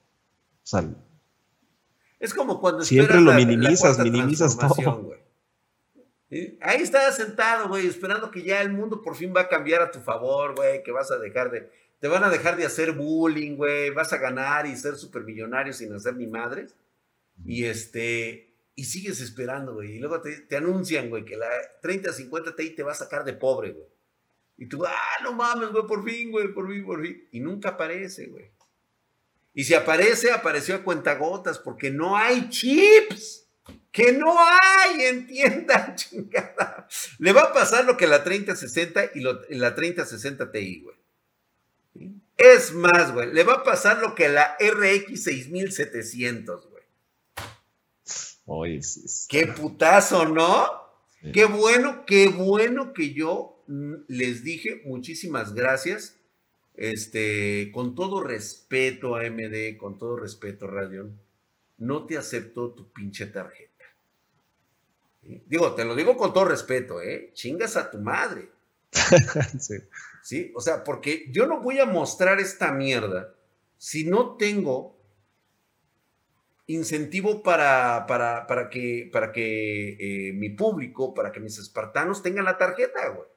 sea, 0.62 0.84
es 2.18 2.34
como 2.34 2.60
cuando 2.60 2.84
siempre 2.84 3.20
lo 3.20 3.32
minimizas, 3.34 3.98
minimizas 3.98 4.58
todo. 4.58 5.02
Güey. 5.02 6.58
Ahí 6.60 6.82
estás 6.82 7.16
sentado, 7.16 7.68
güey, 7.68 7.86
esperando 7.86 8.30
que 8.30 8.42
ya 8.42 8.62
el 8.62 8.72
mundo 8.72 9.00
por 9.00 9.14
fin 9.14 9.32
va 9.36 9.42
a 9.42 9.48
cambiar 9.48 9.82
a 9.82 9.90
tu 9.90 10.00
favor, 10.00 10.56
güey, 10.56 10.82
que 10.82 10.90
vas 10.90 11.10
a 11.12 11.18
dejar 11.18 11.50
de, 11.52 11.70
te 12.00 12.08
van 12.08 12.24
a 12.24 12.30
dejar 12.30 12.56
de 12.56 12.64
hacer 12.64 12.92
bullying, 12.92 13.56
güey, 13.56 13.90
vas 13.90 14.12
a 14.12 14.16
ganar 14.16 14.66
y 14.66 14.74
ser 14.74 14.96
supermillonario 14.96 15.72
sin 15.72 15.92
hacer 15.92 16.16
ni 16.16 16.26
madres. 16.26 16.74
Y 17.44 17.64
este, 17.64 18.54
y 18.74 18.84
sigues 18.84 19.20
esperando, 19.20 19.74
güey. 19.74 19.96
Y 19.96 19.98
luego 19.98 20.20
te, 20.20 20.56
anuncian, 20.56 21.08
güey, 21.08 21.24
que 21.24 21.36
la 21.36 21.48
30-50 21.82 22.54
Ti 22.54 22.70
te 22.70 22.82
va 22.82 22.92
a 22.92 22.96
sacar 22.96 23.24
de 23.24 23.32
pobre, 23.32 23.72
güey. 23.72 23.88
Y 24.58 24.66
tú, 24.66 24.84
ah, 24.86 25.18
no 25.22 25.32
mames, 25.32 25.70
güey, 25.70 25.86
por 25.86 26.04
fin, 26.04 26.30
güey, 26.30 26.52
por 26.52 26.70
fin, 26.70 26.84
por 26.84 27.02
fin. 27.02 27.28
Y 27.32 27.40
nunca 27.40 27.70
aparece, 27.70 28.26
güey. 28.26 28.50
Y 29.54 29.64
si 29.64 29.74
aparece, 29.74 30.30
apareció 30.30 30.74
a 30.74 30.82
cuentagotas, 30.82 31.58
porque 31.58 31.90
no 31.90 32.16
hay 32.16 32.48
chips. 32.50 33.48
Que 33.90 34.12
no 34.12 34.36
hay, 34.38 35.06
entiendan, 35.06 35.94
chingada. 35.96 36.86
Le 37.18 37.32
va 37.32 37.44
a 37.44 37.52
pasar 37.54 37.86
lo 37.86 37.96
que 37.96 38.06
la 38.06 38.22
3060 38.22 39.12
y 39.14 39.56
la 39.56 39.74
3060 39.74 40.52
Ti, 40.52 40.82
güey. 40.82 40.96
Es 42.36 42.74
más, 42.74 43.14
güey, 43.14 43.32
le 43.32 43.44
va 43.44 43.54
a 43.54 43.64
pasar 43.64 44.00
lo 44.00 44.14
que 44.14 44.28
la 44.28 44.56
RX 44.60 45.24
6700, 45.24 46.65
güey. 46.65 46.65
Oye, 48.46 48.82
sí, 48.82 49.26
Qué 49.28 49.48
putazo, 49.48 50.26
¿no? 50.26 50.86
Qué 51.32 51.44
bueno, 51.44 52.04
qué 52.06 52.28
bueno 52.28 52.92
que 52.92 53.12
yo 53.12 53.64
les 54.06 54.44
dije 54.44 54.82
muchísimas 54.84 55.54
gracias. 55.54 56.16
Este, 56.74 57.70
con 57.72 57.94
todo 57.94 58.22
respeto 58.22 59.16
a 59.16 59.24
MD, 59.28 59.76
con 59.76 59.98
todo 59.98 60.16
respeto, 60.16 60.66
Radion, 60.66 61.18
no 61.78 62.06
te 62.06 62.18
acepto 62.18 62.72
tu 62.72 62.92
pinche 62.92 63.26
tarjeta. 63.26 63.84
Digo, 65.22 65.74
te 65.74 65.84
lo 65.84 65.96
digo 65.96 66.16
con 66.16 66.32
todo 66.32 66.44
respeto, 66.44 67.00
¿eh? 67.00 67.30
Chingas 67.32 67.76
a 67.76 67.90
tu 67.90 67.98
madre. 67.98 68.50
sí. 69.58 69.74
sí. 70.22 70.52
O 70.54 70.60
sea, 70.60 70.84
porque 70.84 71.26
yo 71.30 71.46
no 71.46 71.60
voy 71.60 71.80
a 71.80 71.86
mostrar 71.86 72.38
esta 72.38 72.70
mierda 72.72 73.34
si 73.78 74.04
no 74.04 74.36
tengo 74.36 74.95
incentivo 76.66 77.42
para, 77.42 78.06
para, 78.06 78.46
para 78.46 78.68
que, 78.68 79.08
para 79.12 79.32
que 79.32 80.28
eh, 80.28 80.32
mi 80.32 80.50
público, 80.50 81.14
para 81.14 81.32
que 81.32 81.40
mis 81.40 81.58
espartanos 81.58 82.22
tengan 82.22 82.44
la 82.44 82.58
tarjeta, 82.58 83.08
güey. 83.08 83.28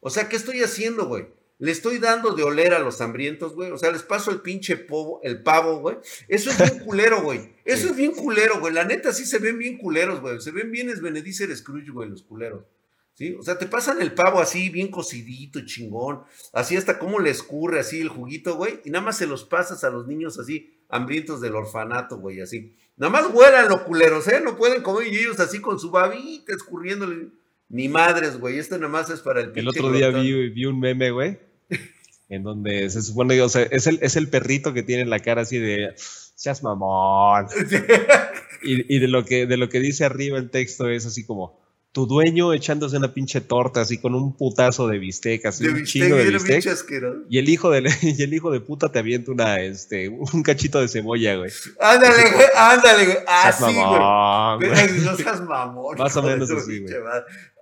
O 0.00 0.10
sea, 0.10 0.28
¿qué 0.28 0.36
estoy 0.36 0.62
haciendo, 0.62 1.06
güey? 1.06 1.26
Le 1.58 1.72
estoy 1.72 1.98
dando 1.98 2.34
de 2.34 2.42
oler 2.42 2.72
a 2.72 2.78
los 2.78 3.02
hambrientos, 3.02 3.54
güey. 3.54 3.70
O 3.70 3.76
sea, 3.76 3.92
les 3.92 4.02
paso 4.02 4.30
el 4.30 4.40
pinche 4.40 4.78
povo, 4.78 5.20
el 5.22 5.42
pavo, 5.42 5.80
güey. 5.80 5.98
Eso 6.26 6.50
es 6.50 6.58
bien 6.58 6.78
culero, 6.84 7.22
güey. 7.22 7.52
Eso 7.66 7.88
es 7.88 7.96
bien 7.96 8.12
culero, 8.12 8.60
güey. 8.60 8.72
La 8.72 8.84
neta 8.84 9.12
sí 9.12 9.26
se 9.26 9.38
ven 9.38 9.58
bien 9.58 9.76
culeros, 9.76 10.22
güey. 10.22 10.40
Se 10.40 10.52
ven 10.52 10.70
bien 10.70 10.88
es 10.88 11.02
Benedicer 11.02 11.54
Scrooge, 11.54 11.90
güey, 11.90 12.08
los 12.08 12.22
culeros. 12.22 12.64
¿Sí? 13.20 13.36
O 13.38 13.42
sea, 13.42 13.58
te 13.58 13.66
pasan 13.66 14.00
el 14.00 14.14
pavo 14.14 14.40
así, 14.40 14.70
bien 14.70 14.88
cocidito, 14.88 15.60
chingón. 15.66 16.22
Así 16.54 16.74
hasta 16.78 16.98
como 16.98 17.18
le 17.18 17.28
escurre 17.28 17.80
así 17.80 18.00
el 18.00 18.08
juguito, 18.08 18.56
güey. 18.56 18.80
Y 18.86 18.88
nada 18.88 19.04
más 19.04 19.18
se 19.18 19.26
los 19.26 19.44
pasas 19.44 19.84
a 19.84 19.90
los 19.90 20.06
niños 20.06 20.38
así, 20.38 20.72
hambrientos 20.88 21.42
del 21.42 21.54
orfanato, 21.54 22.16
güey, 22.16 22.40
así. 22.40 22.72
Nada 22.96 23.12
más 23.12 23.26
huelan 23.30 23.68
los 23.68 23.82
culeros, 23.82 24.26
¿eh? 24.28 24.40
No 24.42 24.56
pueden 24.56 24.80
comer 24.80 25.08
y 25.08 25.18
ellos 25.18 25.38
así 25.38 25.60
con 25.60 25.78
su 25.78 25.90
babita 25.90 26.54
escurriéndole. 26.54 27.26
Ni 27.68 27.90
madres, 27.90 28.40
güey. 28.40 28.58
Esto 28.58 28.78
nada 28.78 28.88
más 28.88 29.10
es 29.10 29.20
para 29.20 29.42
el 29.42 29.52
El 29.54 29.68
otro 29.68 29.92
día 29.92 30.08
vi, 30.08 30.48
vi, 30.48 30.64
un 30.64 30.80
meme, 30.80 31.10
güey. 31.10 31.36
en 32.30 32.42
donde 32.42 32.88
se 32.88 33.02
supone, 33.02 33.38
o 33.42 33.50
sea, 33.50 33.64
es 33.64 33.86
el, 33.86 33.98
es 34.00 34.16
el 34.16 34.28
perrito 34.28 34.72
que 34.72 34.82
tiene 34.82 35.04
la 35.04 35.18
cara 35.18 35.42
así 35.42 35.58
de. 35.58 35.92
Seas 35.96 36.62
mamón. 36.62 37.48
y, 38.62 38.96
y 38.96 38.98
de, 38.98 39.08
lo 39.08 39.26
que, 39.26 39.44
de 39.44 39.58
lo 39.58 39.68
que 39.68 39.78
dice 39.78 40.06
arriba 40.06 40.38
el 40.38 40.48
texto 40.48 40.88
es 40.88 41.04
así 41.04 41.26
como 41.26 41.59
tu 41.92 42.06
dueño 42.06 42.52
echándose 42.52 42.96
una 42.96 43.12
pinche 43.12 43.40
torta 43.40 43.80
así 43.80 43.98
con 43.98 44.14
un 44.14 44.36
putazo 44.36 44.86
de 44.86 44.98
bistec, 44.98 45.46
así 45.46 45.66
un 45.66 45.84
chingo 45.84 46.16
de 46.16 46.30
bistec. 46.30 46.64
Y 47.28 47.38
el 47.38 47.48
hijo 47.48 47.70
de 47.70 47.80
y 48.02 48.22
el 48.22 48.32
hijo 48.32 48.50
de 48.50 48.60
puta 48.60 48.92
te 48.92 49.00
avienta 49.00 49.32
una 49.32 49.60
este 49.60 50.08
un 50.08 50.42
cachito 50.42 50.80
de 50.80 50.88
cebolla, 50.88 51.36
güey. 51.36 51.50
Ándale, 51.80 52.30
güey, 52.32 52.46
ándale, 52.56 53.04
güey. 53.06 53.18
Así, 53.26 53.64
güey. 53.64 55.00
No 55.04 55.16
seas 55.16 55.42
mamón. 55.42 55.98
Más 55.98 56.16
o 56.16 56.22
menos 56.22 56.50
así, 56.50 56.80
güey. 56.80 56.94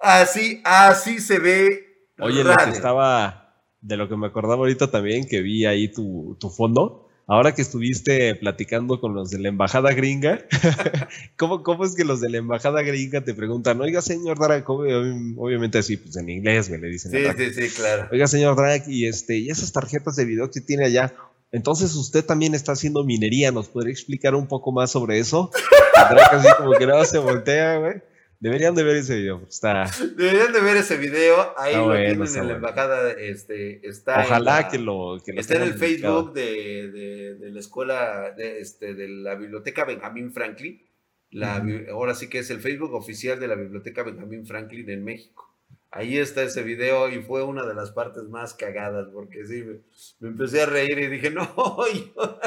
Así, 0.03 0.61
así 0.65 1.21
se 1.21 1.39
ve. 1.39 1.87
Oye, 2.21 2.45
lo 2.45 2.55
que 2.57 2.71
estaba 2.71 3.55
de 3.81 3.97
lo 3.97 4.09
que 4.09 4.17
me 4.17 4.27
acordaba 4.27 4.57
ahorita 4.57 4.91
también 4.91 5.27
que 5.27 5.41
vi 5.41 5.65
ahí 5.65 5.91
tu, 5.91 6.37
tu 6.41 6.51
fondo 6.51 7.08
Ahora 7.31 7.55
que 7.55 7.61
estuviste 7.61 8.35
platicando 8.37 9.03
con 9.03 9.15
los 9.15 9.29
de 9.29 9.39
la 9.39 9.49
embajada 9.49 9.93
gringa, 9.93 10.47
¿cómo, 11.37 11.63
¿cómo, 11.63 11.85
es 11.85 11.95
que 11.95 12.03
los 12.03 12.23
de 12.23 12.31
la 12.31 12.39
embajada 12.39 12.81
gringa 12.81 13.21
te 13.21 13.35
preguntan, 13.35 13.79
oiga, 13.83 14.01
señor 14.01 14.39
Drag, 14.39 14.65
obviamente 14.67 15.77
así, 15.77 15.99
pues 15.99 16.17
en 16.17 16.31
inglés 16.31 16.71
me 16.71 16.79
le 16.79 16.89
dicen. 16.89 17.13
Sí, 17.13 17.19
sí, 17.37 17.53
sí, 17.53 17.77
claro. 17.77 18.09
Oiga, 18.11 18.27
señor 18.27 18.57
Drag, 18.57 18.89
y, 18.89 19.07
este, 19.07 19.37
y 19.37 19.51
esas 19.51 19.73
tarjetas 19.73 20.17
de 20.17 20.25
video 20.25 20.51
que 20.51 20.63
tiene 20.63 20.87
allá, 20.87 21.13
entonces 21.53 21.95
usted 21.97 22.25
también 22.25 22.55
está 22.55 22.73
haciendo 22.73 23.05
minería, 23.05 23.53
¿nos 23.53 23.69
podría 23.69 23.93
explicar 23.93 24.35
un 24.35 24.47
poco 24.47 24.73
más 24.73 24.91
sobre 24.91 25.19
eso? 25.19 25.51
Drag 26.09 26.35
así 26.35 26.49
como 26.57 26.73
que 26.79 26.87
nada 26.87 27.05
se 27.05 27.19
voltea, 27.19 27.77
güey. 27.77 28.03
Deberían 28.41 28.75
de 28.75 28.85
ver 28.85 28.97
ese 28.97 29.17
video. 29.17 29.43
Está... 29.49 29.91
Deberían 30.17 30.53
de 30.53 30.61
ver 30.61 30.77
ese 30.77 30.97
video. 30.97 31.55
Ahí 31.57 31.75
lo 31.75 31.93
tienen 31.93 32.23
en 32.23 32.49
la 32.49 32.55
embajada. 32.55 33.11
Este, 33.13 33.87
está 33.87 34.21
Ojalá 34.21 34.69
que, 34.69 34.79
lo, 34.79 35.19
que 35.25 35.33
Está 35.33 35.57
en 35.57 35.63
el 35.63 35.75
Facebook 35.75 36.33
de, 36.33 36.91
de, 36.91 37.35
de, 37.35 37.51
la 37.51 37.59
escuela, 37.59 38.33
de, 38.37 38.61
este, 38.61 38.95
de 38.95 39.09
la 39.09 39.35
biblioteca 39.35 39.85
Benjamín 39.85 40.33
Franklin. 40.33 40.81
La, 41.31 41.63
Ahora 41.91 42.15
sí 42.15 42.29
que 42.29 42.39
es 42.39 42.51
el 42.51 42.61
Facebook 42.61 42.95
oficial 42.95 43.39
de 43.41 43.49
la 43.49 43.55
biblioteca 43.55 44.03
Benjamín 44.03 44.47
Franklin 44.47 44.89
en 44.89 45.05
México. 45.05 45.53
Ahí 45.91 46.19
está 46.19 46.43
ese 46.43 46.63
video 46.63 47.09
y 47.09 47.23
fue 47.23 47.43
una 47.43 47.67
de 47.67 47.75
las 47.75 47.91
partes 47.91 48.25
más 48.25 48.55
cagadas 48.55 49.09
porque 49.13 49.47
sí, 49.47 49.65
me, 50.21 50.29
empecé 50.29 50.63
a 50.63 50.67
reír 50.67 50.99
y 50.99 51.07
dije, 51.09 51.31
no, 51.33 51.47
yo... 51.93 52.41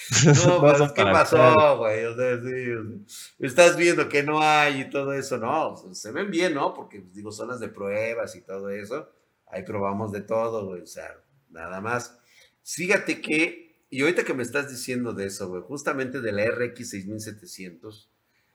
no, 0.46 0.60
pues, 0.60 0.92
¿qué 0.92 1.02
pasó, 1.02 1.78
güey? 1.78 2.04
O 2.04 2.16
sea, 2.16 2.40
sí, 2.40 3.04
estás 3.38 3.76
viendo 3.76 4.08
que 4.08 4.22
no 4.22 4.40
hay 4.40 4.82
y 4.82 4.90
todo 4.90 5.12
eso, 5.12 5.38
no, 5.38 5.76
se 5.94 6.12
ven 6.12 6.30
bien, 6.30 6.54
¿no? 6.54 6.72
Porque, 6.74 7.00
pues, 7.00 7.14
digo, 7.14 7.30
zonas 7.30 7.60
de 7.60 7.68
pruebas 7.68 8.34
y 8.34 8.40
todo 8.40 8.70
eso, 8.70 9.10
ahí 9.46 9.62
probamos 9.64 10.12
de 10.12 10.22
todo, 10.22 10.66
güey, 10.66 10.82
o 10.82 10.86
sea, 10.86 11.14
nada 11.50 11.80
más. 11.80 12.18
Fíjate 12.64 13.20
que, 13.20 13.84
y 13.90 14.00
ahorita 14.00 14.24
que 14.24 14.34
me 14.34 14.42
estás 14.42 14.70
diciendo 14.70 15.12
de 15.12 15.26
eso, 15.26 15.48
güey, 15.48 15.62
justamente 15.62 16.20
de 16.20 16.32
la 16.32 16.46
RX 16.46 16.90
6700, 16.90 18.10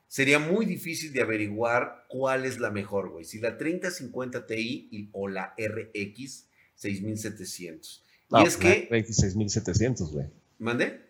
sería 0.08 0.40
muy 0.40 0.66
difícil 0.66 1.14
de 1.14 1.22
averiguar 1.22 2.06
cuál 2.08 2.46
es 2.46 2.60
la 2.60 2.72
mejor, 2.72 3.10
güey. 3.10 3.26
Si 3.26 3.40
la 3.40 3.58
3050 3.58 4.48
Ti 4.48 5.10
o 5.12 5.28
la 5.28 5.54
RX 5.58 6.48
6700. 6.76 8.04
y 8.32 8.44
es 8.44 8.58
que. 8.58 8.88
RX 8.90 9.16
6700, 9.16 10.12
güey. 10.12 10.28
¿Mande? 10.60 11.07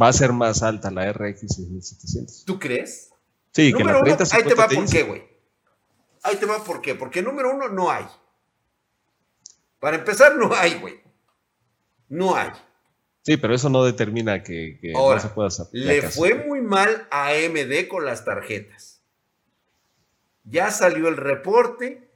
Va 0.00 0.08
a 0.08 0.12
ser 0.12 0.32
más 0.32 0.62
alta 0.62 0.90
la 0.90 1.12
RX 1.12 1.40
6700. 1.40 2.44
¿Tú 2.44 2.58
crees? 2.58 3.10
Sí, 3.52 3.72
que 3.72 3.84
la 3.84 4.00
3050 4.00 4.36
Ahí 4.36 4.44
te 4.44 4.54
va 4.54 4.68
por 4.68 4.90
qué, 4.90 5.02
güey. 5.02 5.22
Ahí 6.22 6.36
te 6.36 6.46
va 6.46 6.64
por 6.64 6.80
qué. 6.80 6.94
Porque 6.94 7.22
número 7.22 7.54
uno, 7.54 7.68
no 7.68 7.90
hay. 7.90 8.06
Para 9.78 9.96
empezar, 9.96 10.36
no 10.36 10.54
hay, 10.54 10.78
güey. 10.78 11.00
No 12.08 12.36
hay. 12.36 12.50
Sí, 13.22 13.36
pero 13.36 13.54
eso 13.54 13.68
no 13.68 13.84
determina 13.84 14.42
que, 14.42 14.78
no 14.94 15.18
se 15.18 15.28
pueda 15.28 15.48
hacer. 15.48 15.66
Le 15.72 16.02
fue 16.02 16.34
muy 16.34 16.60
mal 16.60 17.06
a 17.10 17.28
AMD 17.28 17.88
con 17.88 18.04
las 18.04 18.24
tarjetas. 18.24 19.02
Ya 20.44 20.70
salió 20.70 21.08
el 21.08 21.16
reporte 21.16 22.10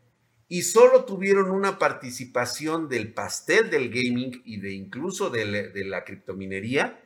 y 0.49 0.62
solo 0.62 1.05
tuvieron 1.05 1.51
una 1.51 1.79
participación 1.79 2.88
del 2.88 3.12
pastel 3.12 3.70
del 3.70 3.90
gaming 3.90 4.42
y 4.44 4.61
de 4.61 4.73
incluso 4.73 5.31
de, 5.31 5.73
la 5.85 6.05
criptominería. 6.05 7.01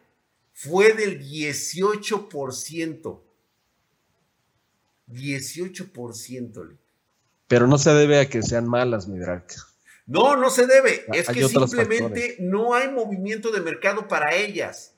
Fue 0.61 0.93
del 0.93 1.21
18%. 1.21 3.21
18%. 5.07 6.79
Pero 7.47 7.69
no 7.69 7.79
se 7.79 7.91
debe 7.91 8.19
a 8.19 8.29
que 8.29 8.43
sean 8.43 8.69
malas, 8.69 9.07
mi 9.07 9.21
drag. 9.21 9.47
No, 10.07 10.35
no 10.35 10.51
se 10.51 10.67
debe. 10.67 11.05
Ah, 11.09 11.13
es 11.15 11.29
que 11.29 11.47
simplemente 11.47 12.39
no 12.41 12.75
hay 12.75 12.91
movimiento 12.91 13.53
de 13.53 13.61
mercado 13.61 14.09
para 14.09 14.35
ellas. 14.35 14.97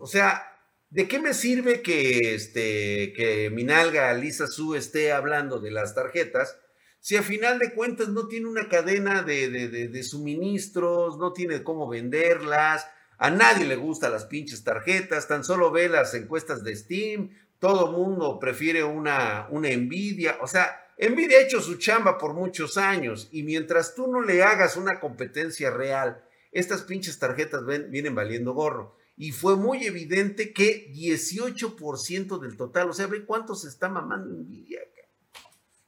O 0.00 0.08
sea, 0.08 0.42
¿de 0.90 1.06
qué 1.06 1.20
me 1.20 1.32
sirve 1.32 1.80
que, 1.80 2.34
este, 2.34 3.12
que 3.12 3.50
Minalga, 3.50 4.12
Lisa 4.14 4.48
Su 4.48 4.74
esté 4.74 5.12
hablando 5.12 5.60
de 5.60 5.70
las 5.70 5.94
tarjetas 5.94 6.58
si 6.98 7.14
a 7.14 7.22
final 7.22 7.60
de 7.60 7.72
cuentas 7.72 8.08
no 8.08 8.26
tiene 8.26 8.48
una 8.48 8.68
cadena 8.68 9.22
de, 9.22 9.48
de, 9.48 10.02
suministros, 10.02 11.18
no 11.18 11.32
tiene 11.32 11.62
cómo 11.62 11.88
venderlas? 11.88 12.88
A 13.18 13.30
nadie 13.30 13.66
le 13.66 13.76
gustan 13.76 14.12
las 14.12 14.26
pinches 14.26 14.62
tarjetas, 14.64 15.28
tan 15.28 15.44
solo 15.44 15.70
ve 15.70 15.88
las 15.88 16.14
encuestas 16.14 16.62
de 16.62 16.76
Steam, 16.76 17.30
todo 17.58 17.92
mundo 17.92 18.38
prefiere 18.38 18.84
una, 18.84 19.48
una 19.50 19.68
Nvidia, 19.70 20.38
o 20.42 20.46
sea, 20.46 20.86
Nvidia 20.98 21.38
ha 21.38 21.42
hecho 21.42 21.60
su 21.60 21.76
chamba 21.76 22.18
por 22.18 22.34
muchos 22.34 22.76
años 22.76 23.28
y 23.32 23.42
mientras 23.42 23.94
tú 23.94 24.06
no 24.06 24.22
le 24.22 24.42
hagas 24.42 24.76
una 24.76 25.00
competencia 25.00 25.70
real, 25.70 26.22
estas 26.52 26.82
pinches 26.82 27.18
tarjetas 27.18 27.62
vienen 27.90 28.14
valiendo 28.14 28.54
gorro. 28.54 28.96
Y 29.18 29.32
fue 29.32 29.56
muy 29.56 29.86
evidente 29.86 30.52
que 30.52 30.92
18% 30.92 32.38
del 32.38 32.56
total, 32.56 32.90
o 32.90 32.92
sea, 32.92 33.06
ve 33.06 33.24
cuánto 33.24 33.54
se 33.54 33.68
está 33.68 33.88
mamando 33.88 34.30
Nvidia. 34.30 34.80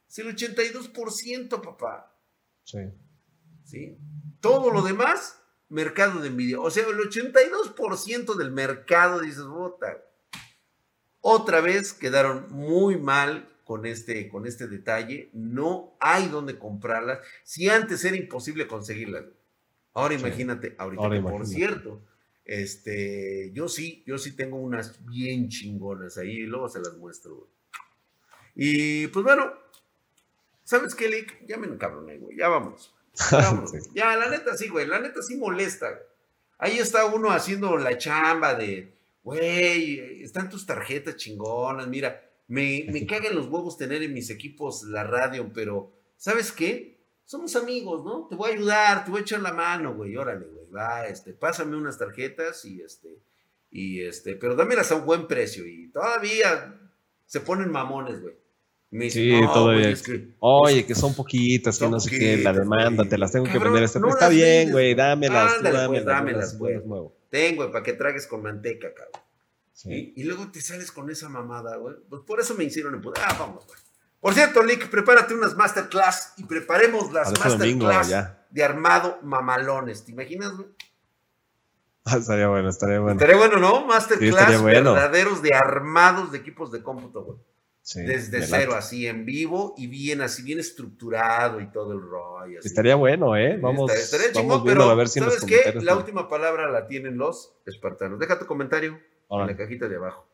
Es 0.07 0.17
el 0.19 0.35
82%, 0.35 1.61
papá. 1.61 2.15
Sí. 2.63 2.79
¿Sí? 3.63 3.97
Todo 4.41 4.71
lo 4.71 4.81
demás, 4.81 5.38
mercado 5.69 6.21
de 6.21 6.29
Nvidia. 6.29 6.59
O 6.59 6.69
sea, 6.69 6.85
el 6.87 6.97
82% 6.97 8.35
del 8.35 8.51
mercado, 8.51 9.21
dices, 9.21 9.45
bota. 9.45 10.03
Otra 11.21 11.61
vez 11.61 11.93
quedaron 11.93 12.51
muy 12.51 12.97
mal 12.97 13.49
con 13.63 13.85
este, 13.85 14.29
con 14.29 14.45
este 14.45 14.67
detalle. 14.67 15.29
No 15.33 15.95
hay 15.99 16.27
donde 16.27 16.57
comprarlas. 16.57 17.19
Si 17.43 17.69
antes 17.69 18.03
era 18.03 18.17
imposible 18.17 18.67
conseguirlas. 18.67 19.25
Ahora 19.93 20.13
imagínate, 20.13 20.75
ahorita 20.77 21.21
por 21.21 21.45
cierto, 21.45 22.01
este, 22.45 23.51
yo 23.53 23.67
sí, 23.67 24.03
yo 24.05 24.17
sí 24.17 24.35
tengo 24.35 24.57
unas 24.57 25.05
bien 25.05 25.49
chingonas 25.49 26.17
ahí 26.17 26.31
y 26.31 26.45
luego 26.45 26.69
se 26.69 26.79
las 26.79 26.95
muestro. 26.97 27.49
Y 28.55 29.07
pues 29.07 29.25
bueno, 29.25 29.51
¿sabes 30.63 30.95
qué, 30.95 31.09
Lick? 31.09 31.45
Ya 31.45 31.57
me 31.57 31.67
encabroné, 31.67 32.17
güey, 32.17 32.37
ya 32.37 32.47
vamos. 32.47 32.95
Ya, 33.31 33.63
ya, 33.93 34.15
la 34.15 34.29
neta 34.29 34.55
sí, 34.55 34.69
güey, 34.69 34.87
la 34.87 34.99
neta 34.99 35.21
sí 35.21 35.37
molesta. 35.37 35.87
Ahí 36.57 36.77
está 36.77 37.05
uno 37.05 37.31
haciendo 37.31 37.77
la 37.77 37.97
chamba 37.97 38.55
de, 38.55 38.93
güey, 39.23 40.23
están 40.23 40.49
tus 40.49 40.65
tarjetas 40.65 41.15
chingonas, 41.15 41.87
mira, 41.87 42.21
me, 42.47 42.85
me 42.89 43.05
cagan 43.07 43.35
los 43.35 43.47
huevos 43.47 43.77
tener 43.77 44.03
en 44.03 44.13
mis 44.13 44.29
equipos 44.29 44.83
la 44.83 45.03
radio, 45.03 45.51
pero 45.53 45.91
¿sabes 46.17 46.51
qué? 46.51 46.99
Somos 47.25 47.55
amigos, 47.55 48.03
¿no? 48.03 48.27
Te 48.27 48.35
voy 48.35 48.49
a 48.49 48.53
ayudar, 48.55 49.05
te 49.05 49.11
voy 49.11 49.19
a 49.19 49.21
echar 49.21 49.39
la 49.41 49.53
mano, 49.53 49.93
güey. 49.93 50.17
Órale, 50.17 50.47
güey. 50.47 50.65
Va, 50.71 51.05
este, 51.05 51.33
pásame 51.33 51.77
unas 51.77 51.97
tarjetas 51.97 52.65
y 52.65 52.81
este, 52.81 53.21
y 53.69 54.01
este, 54.01 54.35
pero 54.35 54.55
dámelas 54.55 54.91
a 54.91 54.95
un 54.95 55.05
buen 55.05 55.27
precio. 55.27 55.63
Y 55.67 55.89
todavía 55.89 56.75
se 57.27 57.39
ponen 57.41 57.71
mamones, 57.71 58.19
güey. 58.19 58.33
Sí, 58.91 59.39
todavía. 59.53 59.95
Oye, 60.39 60.85
que 60.85 60.95
son 60.95 61.13
poquitas, 61.13 61.77
que 61.77 61.87
no 61.87 61.99
sé 61.99 62.09
qué, 62.09 62.37
la 62.37 62.53
demanda, 62.53 63.05
te 63.05 63.17
las 63.17 63.31
tengo 63.31 63.45
que 63.45 63.59
vender. 63.59 63.83
Este, 63.83 63.99
está 64.07 64.29
bien, 64.29 64.71
güey, 64.71 64.95
dámelas, 64.95 65.57
Ándale, 65.57 65.77
dámelas, 65.77 65.87
pues, 65.87 66.05
dámelas, 66.05 66.57
güey. 66.57 67.09
Tengo, 67.29 67.71
para 67.71 67.83
que 67.83 67.93
tragues 67.93 68.25
con 68.25 68.41
manteca, 68.41 68.91
cabrón. 68.93 69.21
Y, 69.85 70.21
y 70.21 70.23
luego 70.23 70.51
te 70.51 70.59
sales 70.59 70.91
con 70.91 71.09
esa 71.09 71.29
mamada, 71.29 71.77
güey. 71.77 71.95
Pues 72.09 72.23
por 72.23 72.39
eso 72.39 72.55
me 72.55 72.63
hicieron 72.63 72.95
en 72.95 73.01
Ah, 73.21 73.35
vamos, 73.39 73.65
güey. 73.65 73.79
Por 74.19 74.33
cierto, 74.33 74.63
Lick, 74.63 74.89
prepárate 74.89 75.33
unas 75.33 75.55
masterclass 75.55 76.33
y 76.37 76.43
preparemos 76.43 77.13
las 77.13 77.31
domingo, 77.31 77.85
masterclass 77.85 78.33
de 78.49 78.63
armado 78.63 79.19
mamalones. 79.21 80.03
¿Te 80.03 80.11
imaginas, 80.11 80.57
güey? 80.57 80.67
Ah, 82.03 82.17
estaría 82.17 82.47
bueno, 82.47 82.69
estaría 82.69 82.99
bueno. 82.99 83.13
Estaría 83.13 83.37
bueno, 83.37 83.57
¿no? 83.57 83.85
Masterclass 83.85 84.61
bueno. 84.61 84.93
verdaderos 84.93 85.41
de 85.41 85.53
armados 85.53 86.31
de 86.31 86.39
equipos 86.39 86.71
de 86.71 86.81
cómputo, 86.83 87.23
güey. 87.23 87.37
Sí, 87.89 88.03
Desde 88.03 88.43
cero, 88.43 88.73
late. 88.73 88.77
así 88.77 89.07
en 89.07 89.25
vivo 89.25 89.73
y 89.75 89.87
bien, 89.87 90.21
así 90.21 90.43
bien 90.43 90.59
estructurado 90.59 91.59
y 91.59 91.71
todo 91.71 91.93
el 91.93 92.01
rollo. 92.01 92.59
así. 92.59 92.67
Estaría 92.67 92.93
bueno, 92.93 93.35
¿eh? 93.35 93.57
Vamos, 93.57 93.91
estaría 93.91 94.27
vamos 94.27 94.41
chingón, 94.41 94.63
viendo 94.63 94.81
pero 94.83 94.91
a 94.91 94.93
ver 94.93 95.07
si 95.07 95.19
¿sabes 95.19 95.43
qué? 95.43 95.73
La 95.81 95.95
última 95.95 96.29
palabra 96.29 96.69
la 96.69 96.85
tienen 96.85 97.17
los 97.17 97.55
espartanos. 97.65 98.19
Deja 98.19 98.37
tu 98.37 98.45
comentario 98.45 98.99
en 99.31 99.47
la 99.47 99.57
cajita 99.57 99.87
de 99.87 99.95
abajo. 99.95 100.27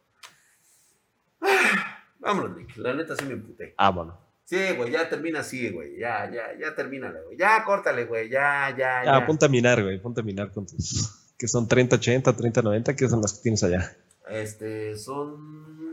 Ah, 1.40 2.02
Vámonos, 2.20 2.58
Nick. 2.58 2.76
La 2.76 2.94
neta 2.94 3.16
sí 3.16 3.24
me 3.24 3.36
emputé. 3.36 3.74
Ah, 3.78 3.92
bueno. 3.92 4.20
Sí, 4.44 4.60
güey, 4.76 4.92
ya 4.92 5.08
termina 5.08 5.40
así, 5.40 5.70
güey. 5.70 5.98
Ya, 5.98 6.30
ya, 6.30 6.60
ya 6.60 6.76
termínale, 6.76 7.22
güey. 7.22 7.38
Ya, 7.38 7.64
córtale, 7.64 8.04
güey. 8.04 8.28
Ya, 8.30 8.76
ya, 8.78 9.06
Ya, 9.06 9.26
ponte 9.26 9.46
a 9.46 9.48
minar, 9.48 9.82
güey. 9.82 9.98
Ponte 10.02 10.20
a 10.20 10.24
minar 10.26 10.52
con 10.52 10.68
tus. 10.68 11.32
Que 11.38 11.48
son 11.48 11.70
30-80, 11.70 12.22
30-90, 12.36 12.96
que 12.98 13.08
son 13.08 13.22
las 13.22 13.36
que 13.36 13.44
tienes 13.44 13.64
allá. 13.64 13.96
Este, 14.28 14.98
son 14.98 15.85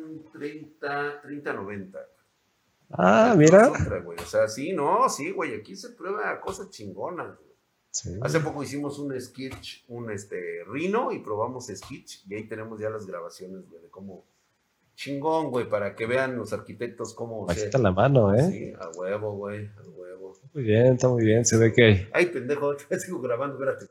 30, 0.43 1.21
30, 1.23 1.53
90. 1.53 1.99
Ah, 2.91 3.35
mira. 3.39 3.71
Otra, 3.71 4.01
güey. 4.01 4.19
O 4.19 4.27
sea, 4.27 4.49
sí, 4.49 4.73
no, 4.73 5.09
sí, 5.09 5.31
güey. 5.31 5.55
Aquí 5.55 5.77
se 5.77 5.91
prueba 5.91 6.41
cosas 6.41 6.69
chingonas, 6.71 7.37
güey. 7.39 7.53
Sí. 7.91 8.19
Hace 8.23 8.41
poco 8.41 8.63
hicimos 8.63 8.99
un 8.99 9.19
sketch, 9.21 9.85
un 9.89 10.11
este 10.11 10.65
Rino 10.67 11.13
y 11.13 11.21
probamos 11.21 11.67
sketch 11.67 12.27
y 12.27 12.35
ahí 12.35 12.49
tenemos 12.49 12.81
ya 12.81 12.89
las 12.91 13.07
grabaciones, 13.07 13.69
güey, 13.69 13.83
de 13.83 13.89
cómo 13.91 14.25
chingón, 14.95 15.51
güey, 15.51 15.69
para 15.69 15.95
que 15.95 16.07
vean 16.07 16.37
los 16.37 16.53
arquitectos 16.53 17.15
cómo 17.15 17.47
se- 17.49 17.55
Bajita 17.61 17.79
la 17.79 17.93
mano, 17.93 18.35
¿eh? 18.35 18.43
Sí, 18.51 18.73
a 18.81 18.89
huevo, 18.99 19.33
güey, 19.35 19.67
a 19.67 19.83
huevo. 19.91 20.35
Muy 20.55 20.65
bien, 20.65 20.95
está 20.95 21.09
muy 21.09 21.25
bien. 21.25 21.45
Se 21.45 21.57
ve 21.59 21.73
que 21.73 22.09
Ay, 22.13 22.27
pendejo, 22.27 22.75
sigo 22.99 23.21
grabando, 23.21 23.55
espérate. 23.57 23.87